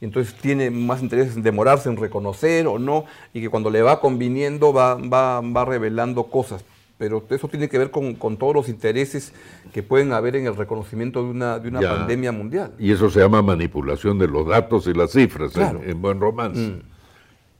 Y 0.00 0.06
entonces 0.06 0.34
tiene 0.34 0.70
más 0.70 1.02
interés 1.02 1.36
en 1.36 1.42
demorarse 1.42 1.88
en 1.88 1.96
reconocer 1.96 2.66
o 2.66 2.78
no, 2.78 3.04
y 3.34 3.40
que 3.40 3.48
cuando 3.50 3.70
le 3.70 3.82
va 3.82 4.00
conviniendo 4.00 4.72
va, 4.72 4.94
va, 4.94 5.40
va 5.40 5.64
revelando 5.64 6.24
cosas. 6.24 6.64
Pero 6.96 7.24
eso 7.30 7.48
tiene 7.48 7.68
que 7.70 7.78
ver 7.78 7.90
con, 7.90 8.14
con 8.14 8.36
todos 8.36 8.54
los 8.54 8.68
intereses 8.68 9.32
que 9.72 9.82
pueden 9.82 10.12
haber 10.12 10.36
en 10.36 10.46
el 10.46 10.54
reconocimiento 10.54 11.22
de 11.24 11.30
una, 11.30 11.58
de 11.58 11.68
una 11.68 11.80
Ya. 11.80 11.96
pandemia 11.96 12.30
mundial. 12.30 12.72
Y 12.78 12.92
eso 12.92 13.08
se 13.08 13.20
llama 13.20 13.40
manipulación 13.40 14.18
de 14.18 14.28
los 14.28 14.46
datos 14.46 14.86
y 14.86 14.92
las 14.92 15.12
cifras 15.12 15.52
en, 15.56 16.02
buen 16.02 16.20
romance. 16.20 16.60
Mm. 16.60 16.82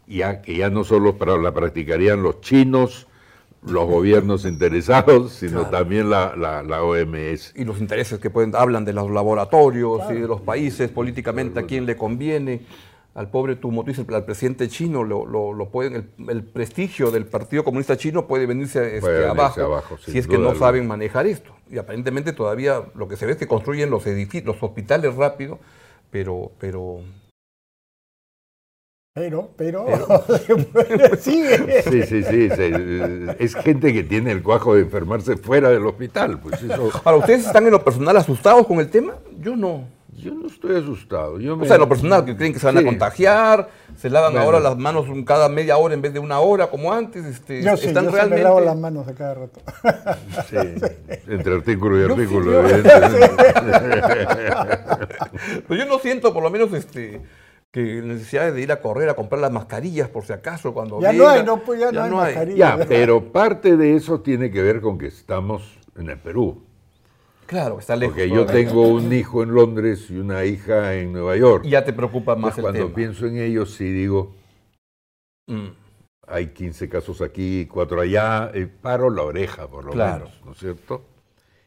Ya 0.09 0.43
que 0.43 0.57
ya 0.57 0.69
no 0.69 0.85
solo 0.85 1.17
para, 1.17 1.39
la 1.39 1.53
practicarían 1.53 2.23
los 2.23 2.43
chinos, 2.43 3.07
los 3.63 3.87
gobiernos 3.87 4.45
interesados, 4.47 5.33
sino 5.33 5.61
Claro. 5.61 5.71
también 5.71 6.09
la, 6.11 6.35
la- 6.37 6.63
la 6.63 6.83
OMS. 6.83 7.53
y 7.55 7.65
los 7.65 7.79
intereses 7.81 8.19
que 8.19 8.31
pueden 8.31 8.55
hablan 8.57 8.85
de 8.85 8.93
los 8.95 9.11
laboratorios 9.11 10.01
y 10.11 10.15
de 10.15 10.27
los 10.27 10.41
países 10.41 10.91
políticamente 10.91 11.61
a 11.61 11.65
quién 11.65 11.85
le 11.87 11.97
conviene 11.97 12.63
al 13.15 13.29
pobre 13.29 13.59
como 13.61 13.83
tú 13.83 13.89
dices 13.91 14.07
al 14.09 14.25
presidente 14.25 14.69
chino 14.69 15.03
lo, 15.05 15.27
lo, 15.27 15.53
lo 15.53 15.69
pueden 15.69 15.95
el, 15.95 16.31
el 16.31 16.43
prestigio 16.45 17.11
del 17.11 17.27
partido 17.27 17.65
comunista 17.65 17.97
chino 17.97 18.27
puede 18.27 18.47
venirse, 18.47 18.85
este, 18.87 19.01
Puede 19.01 19.27
abajo, 19.29 19.61
abajo, 19.63 19.99
si 19.99 20.17
es 20.17 20.27
que 20.29 20.39
no 20.39 20.51
alguna. 20.51 20.59
saben 20.59 20.87
manejar 20.87 21.27
esto 21.27 21.51
y 21.71 21.77
aparentemente 21.79 22.33
todavía 22.33 22.83
lo 22.95 23.09
que 23.09 23.17
se 23.17 23.27
ve 23.27 23.33
es 23.33 23.39
que 23.39 23.49
construyen 23.49 23.91
los 23.91 24.07
edificios 24.07 24.47
los 24.55 24.63
hospitales 24.63 25.17
rápido 25.17 25.59
pero 26.11 26.53
pero 26.61 27.01
Pero, 29.15 29.51
pero, 29.57 29.87
sigue. 31.21 31.83
Sí, 31.83 32.03
sí, 32.05 32.23
sí. 32.23 32.71
es 33.41 33.55
gente 33.57 33.93
que 33.93 34.05
tiene 34.05 34.31
el 34.31 34.41
cuajo 34.43 34.77
de 34.77 34.83
enfermarse 34.83 35.37
fuera 35.37 35.69
del 35.71 35.85
hospital. 35.85 36.39
Pues 36.39 36.63
eso. 36.63 36.91
ahora 37.05 37.19
ustedes 37.19 37.45
están 37.47 37.65
en 37.67 37.73
lo 37.73 37.83
personal 37.83 38.17
asustados 38.17 38.67
con 38.67 38.79
el 38.79 38.89
tema 38.89 39.15
yo 39.41 39.57
no 39.57 39.85
Yo 40.17 40.33
no 40.33 40.47
estoy 40.47 40.77
asustado. 40.77 41.41
Yo 41.41 41.55
o 41.55 41.57
me- 41.57 41.67
sea, 41.67 41.75
en 41.75 41.81
lo 41.81 41.89
personal, 41.89 42.25
que 42.25 42.37
creen 42.37 42.53
que 42.53 42.61
se 42.61 42.67
van 42.67 42.79
a 42.79 42.85
contagiar, 42.85 43.69
se 43.97 44.11
lavan 44.11 44.33
Bueno. 44.33 44.47
ahora 44.47 44.61
las 44.61 44.77
manos 44.79 45.07
cada 45.27 45.49
media 45.49 45.77
hora 45.77 45.95
en 45.95 46.03
vez 46.03 46.13
de 46.13 46.21
una 46.21 46.39
hora 46.39 46.69
como 46.69 46.93
antes. 46.93 47.25
Este, 47.25 47.63
Yo 47.65 47.77
sí, 47.77 47.89
están 47.89 48.05
yo 48.05 48.11
sí 48.11 48.17
realmente. 48.17 48.45
me 48.45 48.49
lavo 48.49 48.61
las 48.61 48.77
manos 48.77 49.09
a 49.09 49.15
cada 49.15 49.35
rato. 49.35 49.61
Sí, 50.49 50.57
entre 51.27 51.55
artículo 51.55 51.99
y 51.99 52.03
Yo 52.03 52.07
sí, 52.07 52.13
artículo, 52.23 52.53
yo- 52.53 52.61
evidentemente. 52.69 53.45
Pero 55.67 55.81
yo 55.85 55.87
no 55.87 55.99
siento, 55.99 56.33
por 56.33 56.43
lo 56.45 56.51
menos, 56.51 56.73
este, 56.75 57.21
que 57.73 58.03
necesidad 58.03 58.53
de 58.53 58.61
ir 58.61 58.73
a 58.73 58.81
correr 58.81 59.09
a 59.09 59.15
comprar 59.15 59.41
las 59.41 59.53
mascarillas 59.53 60.09
por 60.09 60.25
si 60.25 60.33
acaso 60.33 60.75
cuando 60.75 61.01
Ya 61.01 61.13
no 61.13 61.29
hay, 61.29 61.45
no, 61.45 61.63
pues 61.63 61.79
ya, 61.81 61.93
no 61.93 62.03
hay 62.03 62.11
mascarilla. 62.11 62.79
Ya, 62.79 62.85
pero 62.87 63.33
parte 63.33 63.77
de 63.77 63.95
eso 63.95 64.21
tiene 64.21 64.51
que 64.51 64.61
ver 64.63 64.81
con 64.81 64.99
que 64.99 65.07
estamos 65.07 65.79
en 65.97 66.11
el 66.11 66.19
Perú. 66.19 66.65
Claro, 67.47 67.79
está 67.79 67.97
lejos. 67.97 68.15
Porque 68.15 68.29
yo 68.31 68.47
tengo 68.47 68.89
un 68.89 69.13
hijo 69.13 69.43
en 69.43 69.53
Londres 69.55 70.07
y 70.11 70.19
una 70.19 70.45
hija 70.45 70.95
en 70.95 71.13
Nueva 71.13 71.37
York. 71.37 71.65
Y 71.65 71.71
ya 71.71 71.85
te 71.85 71.93
preocupa 71.93 72.35
más 72.37 72.57
Entonces, 72.57 72.59
el 72.59 72.63
cuando 72.63 72.79
tema. 72.87 72.95
pienso 72.95 73.27
en 73.27 73.39
ellos, 73.39 73.75
sí 73.75 73.91
digo, 73.93 74.35
Mm, 75.49 75.67
hay 76.29 76.47
15 76.49 76.89
casos 76.89 77.21
aquí, 77.21 77.67
4 77.67 78.01
allá, 78.01 78.53
eh, 78.55 78.69
paro 78.69 79.11
la 79.11 79.23
oreja 79.23 79.67
por 79.67 79.85
lo 79.85 79.91
Claro. 79.91 80.27
menos, 80.27 80.41
¿no 80.45 80.53
es 80.53 80.59
cierto? 80.59 81.03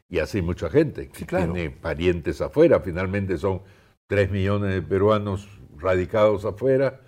Y 0.09 0.19
así 0.19 0.41
mucha 0.41 0.69
gente 0.69 1.09
que 1.09 1.17
Sí, 1.19 1.25
claro. 1.25 1.51
tiene 1.51 1.69
parientes 1.69 2.39
afuera, 2.39 2.79
finalmente 2.79 3.37
son 3.37 3.61
3 4.07 4.31
millones 4.31 4.73
de 4.73 4.81
peruanos 4.81 5.49
radicados 5.79 6.45
afuera, 6.45 6.99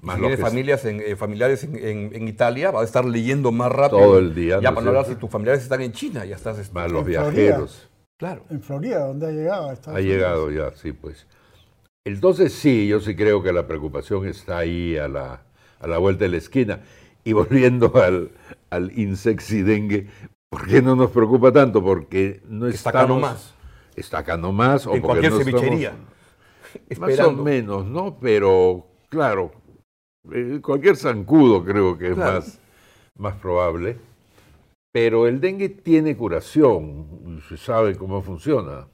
más 0.00 0.16
si 0.16 0.20
tienes 0.22 0.38
que 0.38 0.44
familias 0.44 0.84
en, 0.84 1.00
eh, 1.00 1.16
familiares 1.16 1.64
en, 1.64 1.76
en- 1.76 2.10
en 2.14 2.28
Italia, 2.28 2.70
vas 2.70 2.82
a 2.82 2.84
estar 2.86 3.04
leyendo 3.04 3.52
más 3.52 3.70
rápido. 3.70 4.00
Todo 4.00 4.18
el 4.18 4.34
día, 4.34 4.60
Ya 4.60 4.70
¿no 4.70 4.74
para 4.74 4.84
no 4.84 4.90
hablar 4.90 5.06
si 5.06 5.14
tus 5.14 5.30
familiares 5.30 5.62
están 5.62 5.80
en 5.82 5.92
China, 5.92 6.24
ya 6.24 6.36
estás. 6.36 6.58
este, 6.58 6.74
más 6.74 6.90
los 6.90 7.06
En 7.06 7.14
Florida. 7.14 7.30
viajeros. 7.30 7.88
Claro. 8.18 8.44
En 8.50 8.62
Florida, 8.62 9.06
donde 9.06 9.26
ha 9.26 9.30
llegado. 9.30 9.70
Ha 9.86 10.00
llegado 10.00 10.50
ya, 10.50 10.70
sí, 10.76 10.92
pues. 10.92 11.26
Entonces 12.04 12.52
sí, 12.52 12.88
yo 12.88 13.00
sí 13.00 13.14
creo 13.14 13.42
que 13.42 13.52
la 13.52 13.66
preocupación 13.66 14.26
está 14.26 14.58
ahí 14.58 14.96
a 14.96 15.06
la, 15.08 15.42
a 15.80 15.86
la 15.86 15.98
vuelta 15.98 16.24
de 16.24 16.30
la 16.30 16.36
esquina. 16.38 16.80
Y 17.24 17.32
volviendo 17.32 17.92
al, 18.02 18.30
al 18.70 18.96
insexy 18.98 19.62
dengue, 19.62 20.08
¿por 20.50 20.66
qué 20.66 20.82
no 20.82 20.96
nos 20.96 21.10
preocupa 21.12 21.52
tanto? 21.52 21.82
Porque 21.82 22.42
no 22.48 22.66
Está 22.66 22.90
estamos... 22.90 23.04
acá 23.04 23.08
nomás. 23.08 23.54
Está 23.94 24.18
acá 24.18 24.36
nomás. 24.36 24.86
o 24.86 24.94
En 24.94 25.02
cualquier 25.02 25.32
no 25.32 25.40
estamos- 25.40 25.62
Más 26.98 27.18
o 27.20 27.32
menos, 27.32 27.86
¿no? 27.86 28.18
Pero, 28.20 28.86
claro, 29.08 29.52
eh, 30.32 30.60
cualquier 30.62 30.96
zancudo 30.96 31.64
creo 31.64 31.96
que 31.98 32.08
es 32.08 32.14
Claro. 32.14 32.32
más, 32.34 32.60
más 33.18 33.34
probable. 33.36 33.96
Pero 34.92 35.26
el 35.26 35.40
dengue 35.40 35.68
tiene 35.70 36.16
curación, 36.16 37.40
se 37.48 37.56
sabe 37.56 37.96
cómo 37.96 38.20
funciona. 38.22 38.86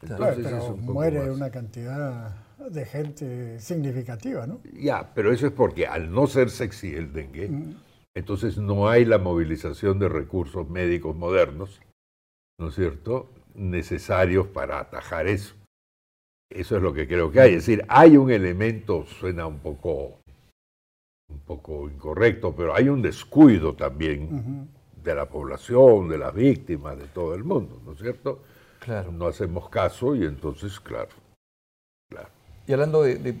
Claro, 0.00 0.24
Entonces 0.24 0.44
pero 0.44 0.58
es 0.58 0.64
un 0.70 0.80
poco 0.80 0.92
muere 0.94 1.18
más. 1.20 1.36
una 1.36 1.50
cantidad 1.50 2.36
de 2.70 2.84
gente 2.84 3.60
significativa, 3.60 4.46
¿no? 4.46 4.60
Ya, 4.72 5.12
pero 5.14 5.32
eso 5.32 5.46
es 5.46 5.52
porque 5.52 5.86
al 5.86 6.10
no 6.10 6.26
ser 6.26 6.50
sexy 6.50 6.94
el 6.94 7.12
dengue, 7.12 7.50
entonces 8.14 8.58
no 8.58 8.88
hay 8.88 9.04
la 9.04 9.18
movilización 9.18 9.98
de 9.98 10.08
recursos 10.08 10.68
médicos 10.70 11.14
modernos, 11.16 11.80
¿no 12.58 12.68
es 12.68 12.74
cierto?, 12.74 13.30
necesarios 13.54 14.46
para 14.46 14.78
atajar 14.80 15.26
eso. 15.26 15.54
Eso 16.50 16.76
es 16.76 16.82
lo 16.82 16.92
que 16.92 17.06
creo 17.06 17.30
que 17.30 17.40
hay. 17.40 17.50
Es 17.50 17.66
decir, 17.66 17.84
hay 17.88 18.16
un 18.16 18.30
elemento, 18.30 19.04
suena 19.06 19.46
un 19.46 19.58
poco, 19.58 20.20
un 21.28 21.40
poco 21.40 21.88
incorrecto, 21.88 22.54
pero 22.56 22.74
hay 22.74 22.88
un 22.88 23.02
descuido 23.02 23.74
también 23.74 24.68
de 25.02 25.14
la 25.14 25.28
población, 25.28 26.08
de 26.08 26.18
las 26.18 26.34
víctimas, 26.34 26.98
de 26.98 27.06
todo 27.06 27.34
el 27.34 27.44
mundo, 27.44 27.80
¿no 27.84 27.92
es 27.92 27.98
cierto? 27.98 28.42
Claro. 28.80 29.12
No 29.12 29.26
hacemos 29.26 29.68
caso 29.68 30.14
y 30.14 30.24
entonces, 30.24 30.80
claro, 30.80 31.10
claro. 32.10 32.28
Y 32.66 32.72
hablando 32.72 33.02
de, 33.02 33.34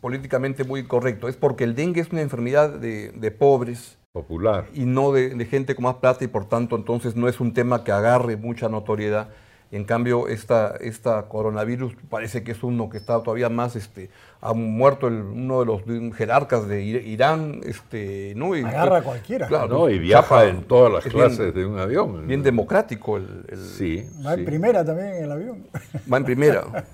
políticamente 0.00 0.64
muy 0.64 0.84
correcto, 0.84 1.28
es 1.28 1.36
porque 1.36 1.64
el 1.64 1.74
dengue 1.74 2.00
es 2.00 2.10
una 2.12 2.20
enfermedad 2.20 2.70
de, 2.70 3.30
pobres 3.36 3.98
Popular. 4.12 4.66
y 4.74 4.84
no 4.84 5.12
de 5.12 5.44
gente 5.44 5.74
con 5.74 5.84
más 5.84 5.96
plata 5.96 6.24
y 6.24 6.28
por 6.28 6.48
tanto 6.48 6.76
entonces 6.76 7.16
no 7.16 7.28
es 7.28 7.40
un 7.40 7.52
tema 7.52 7.84
que 7.84 7.92
agarre 7.92 8.36
mucha 8.36 8.68
notoriedad. 8.68 9.28
En 9.72 9.84
cambio, 9.84 10.28
esta, 10.28 10.76
esta 10.80 11.22
coronavirus 11.28 11.94
parece 12.08 12.44
que 12.44 12.52
es 12.52 12.62
uno 12.62 12.88
que 12.88 12.98
está 12.98 13.20
todavía 13.22 13.48
más, 13.48 13.74
este, 13.74 14.10
ha 14.40 14.52
muerto 14.52 15.08
el- 15.08 15.14
uno 15.22 15.58
de 15.60 15.66
los 15.66 15.82
jerarcas 16.16 16.68
de 16.68 16.82
Ir- 16.84 17.04
Irán, 17.04 17.60
este, 17.64 18.32
¿no? 18.36 18.56
Y- 18.56 18.62
Agarra 18.62 18.98
a 18.98 19.02
cualquiera. 19.02 19.48
Claro, 19.48 19.66
No, 19.66 19.90
y 19.90 19.98
viaja 19.98 20.44
en 20.46 20.62
todas 20.62 20.92
las 20.92 21.04
bien- 21.04 21.16
clases 21.16 21.52
de 21.52 21.66
un 21.66 21.78
avión. 21.80 22.26
Bien 22.28 22.42
democrático, 22.44 23.16
el, 23.16 23.44
el- 23.48 23.58
Sí, 23.58 24.08
Va 24.24 24.34
en 24.34 24.44
primera 24.44 24.84
también 24.84 25.08
en 25.14 25.24
el 25.24 25.32
avión. 25.32 25.66
va 26.12 26.16
en 26.18 26.24
primera. 26.24 26.62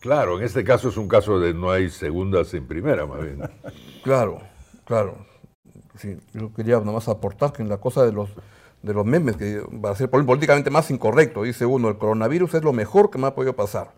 Claro, 0.00 0.38
en 0.38 0.44
este 0.44 0.62
caso 0.62 0.90
es 0.90 0.96
un 0.96 1.08
caso 1.08 1.40
de 1.40 1.52
no 1.52 1.72
hay 1.72 1.90
segunda 1.90 2.44
sin 2.44 2.68
primera, 2.68 3.04
más 3.04 3.20
bien. 3.20 3.40
Claro, 4.04 4.40
claro. 4.84 5.16
Sí, 5.96 6.16
yo 6.32 6.54
quería 6.54 6.78
nomás 6.78 7.08
aportar 7.08 7.52
que 7.52 7.62
en 7.62 7.68
la 7.68 7.78
cosa 7.78 8.06
de 8.06 8.12
los 8.12 8.30
de 8.82 8.94
los 8.94 9.04
memes, 9.04 9.36
que 9.36 9.60
va 9.84 9.90
a 9.90 9.94
ser 9.94 10.08
pol- 10.10 10.24
políticamente 10.26 10.70
más 10.70 10.90
incorrecto, 10.90 11.42
dice 11.42 11.66
uno, 11.66 11.88
el 11.88 11.98
coronavirus 11.98 12.54
es 12.54 12.62
lo 12.64 12.72
mejor 12.72 13.10
que 13.10 13.18
me 13.18 13.26
ha 13.26 13.34
podido 13.34 13.54
pasar. 13.56 13.92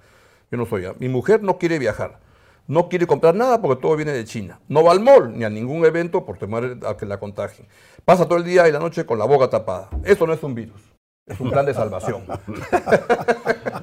Yo 0.51 0.59
no 0.59 0.67
soy, 0.67 0.85
mi 0.99 1.09
mujer 1.09 1.43
no 1.43 1.59
quiere 1.59 1.79
viajar, 1.79 2.19
no 2.67 2.89
quiere 2.89 3.07
comprar 3.07 3.35
nada 3.35 3.61
porque 3.61 3.81
todo 3.83 3.95
viene 3.97 4.13
de 4.13 4.25
China, 4.25 4.61
no 4.69 4.83
va 4.83 4.93
al 4.93 5.01
mall 5.01 5.37
ni 5.37 5.45
a 5.45 5.51
ningún 5.51 5.85
evento 5.85 6.25
por 6.25 6.39
temor 6.39 6.79
a 6.87 6.97
que 6.97 7.07
la 7.07 7.19
contagien. 7.19 7.69
Pasa 8.05 8.27
todo 8.27 8.39
el 8.39 8.45
día 8.45 8.67
y 8.69 8.73
la 8.73 8.79
noche 8.79 9.05
con 9.07 9.19
la 9.19 9.27
boca 9.27 9.49
tapada. 9.51 9.89
Eso 10.05 10.27
no 10.27 10.33
es 10.33 10.43
un 10.43 10.55
virus, 10.55 10.81
es 11.27 11.39
un 11.41 11.51
plan 11.51 11.67
de 11.67 11.75
salvación. 11.75 12.25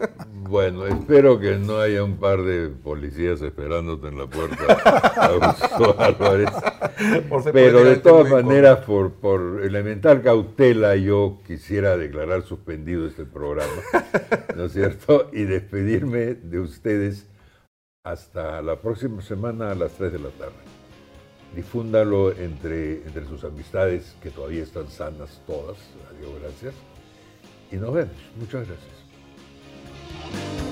Bueno, 0.48 0.88
espero 0.88 1.40
que 1.40 1.58
no 1.58 1.80
haya 1.80 2.04
un 2.04 2.18
par 2.18 2.42
de 2.42 2.70
policías 2.70 3.42
esperándote 3.42 4.08
en 4.08 4.18
la 4.18 4.28
puerta, 4.28 4.66
Pero 7.52 7.84
de 7.84 7.98
todas 7.98 8.32
maneras, 8.32 8.80
por, 8.86 9.14
por 9.14 9.62
elemental 9.64 10.22
cautela, 10.22 10.96
yo 10.96 11.40
quisiera 11.46 11.98
declarar 11.98 12.44
suspendido 12.44 13.08
este 13.08 13.26
programa, 13.26 13.82
¿no 14.56 14.66
es 14.66 14.74
cierto? 14.74 15.30
Y 15.34 15.44
despedirme 15.44 16.36
de 16.36 16.60
ustedes 16.60 17.28
hasta 18.04 18.62
la 18.62 18.78
próxima 18.78 19.22
semana 19.22 19.72
a 19.72 19.76
las 19.76 19.94
3 19.94 20.14
de 20.14 20.20
la 20.20 20.30
tarde. 20.30 20.54
difúndalo 21.56 22.32
entre, 22.32 23.04
entre 23.06 23.26
sus 23.26 23.44
amistades 23.44 24.16
que 24.22 24.30
todavía 24.30 24.64
están 24.64 24.88
sanas 24.90 25.42
todas, 25.46 25.78
adiós, 26.10 26.32
gracias. 26.42 26.74
Y 27.72 27.76
nos 27.76 27.94
vemos. 27.94 28.16
Muchas 28.38 28.66
gracias. 28.68 28.97
Bye. 30.10 30.66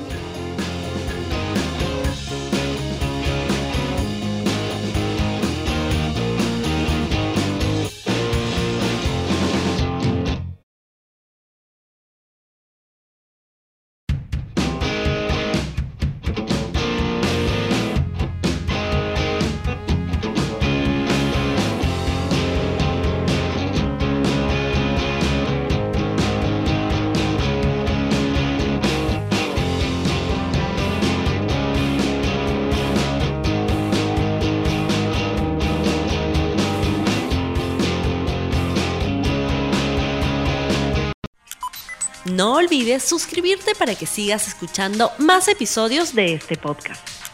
No 42.35 42.55
olvides 42.55 43.01
suscribirte 43.01 43.75
para 43.75 43.95
que 43.95 44.05
sigas 44.05 44.49
escuchando 44.49 45.09
más 45.19 45.47
episodios 45.47 46.13
de 46.13 46.33
este 46.33 46.57
podcast. 46.57 47.24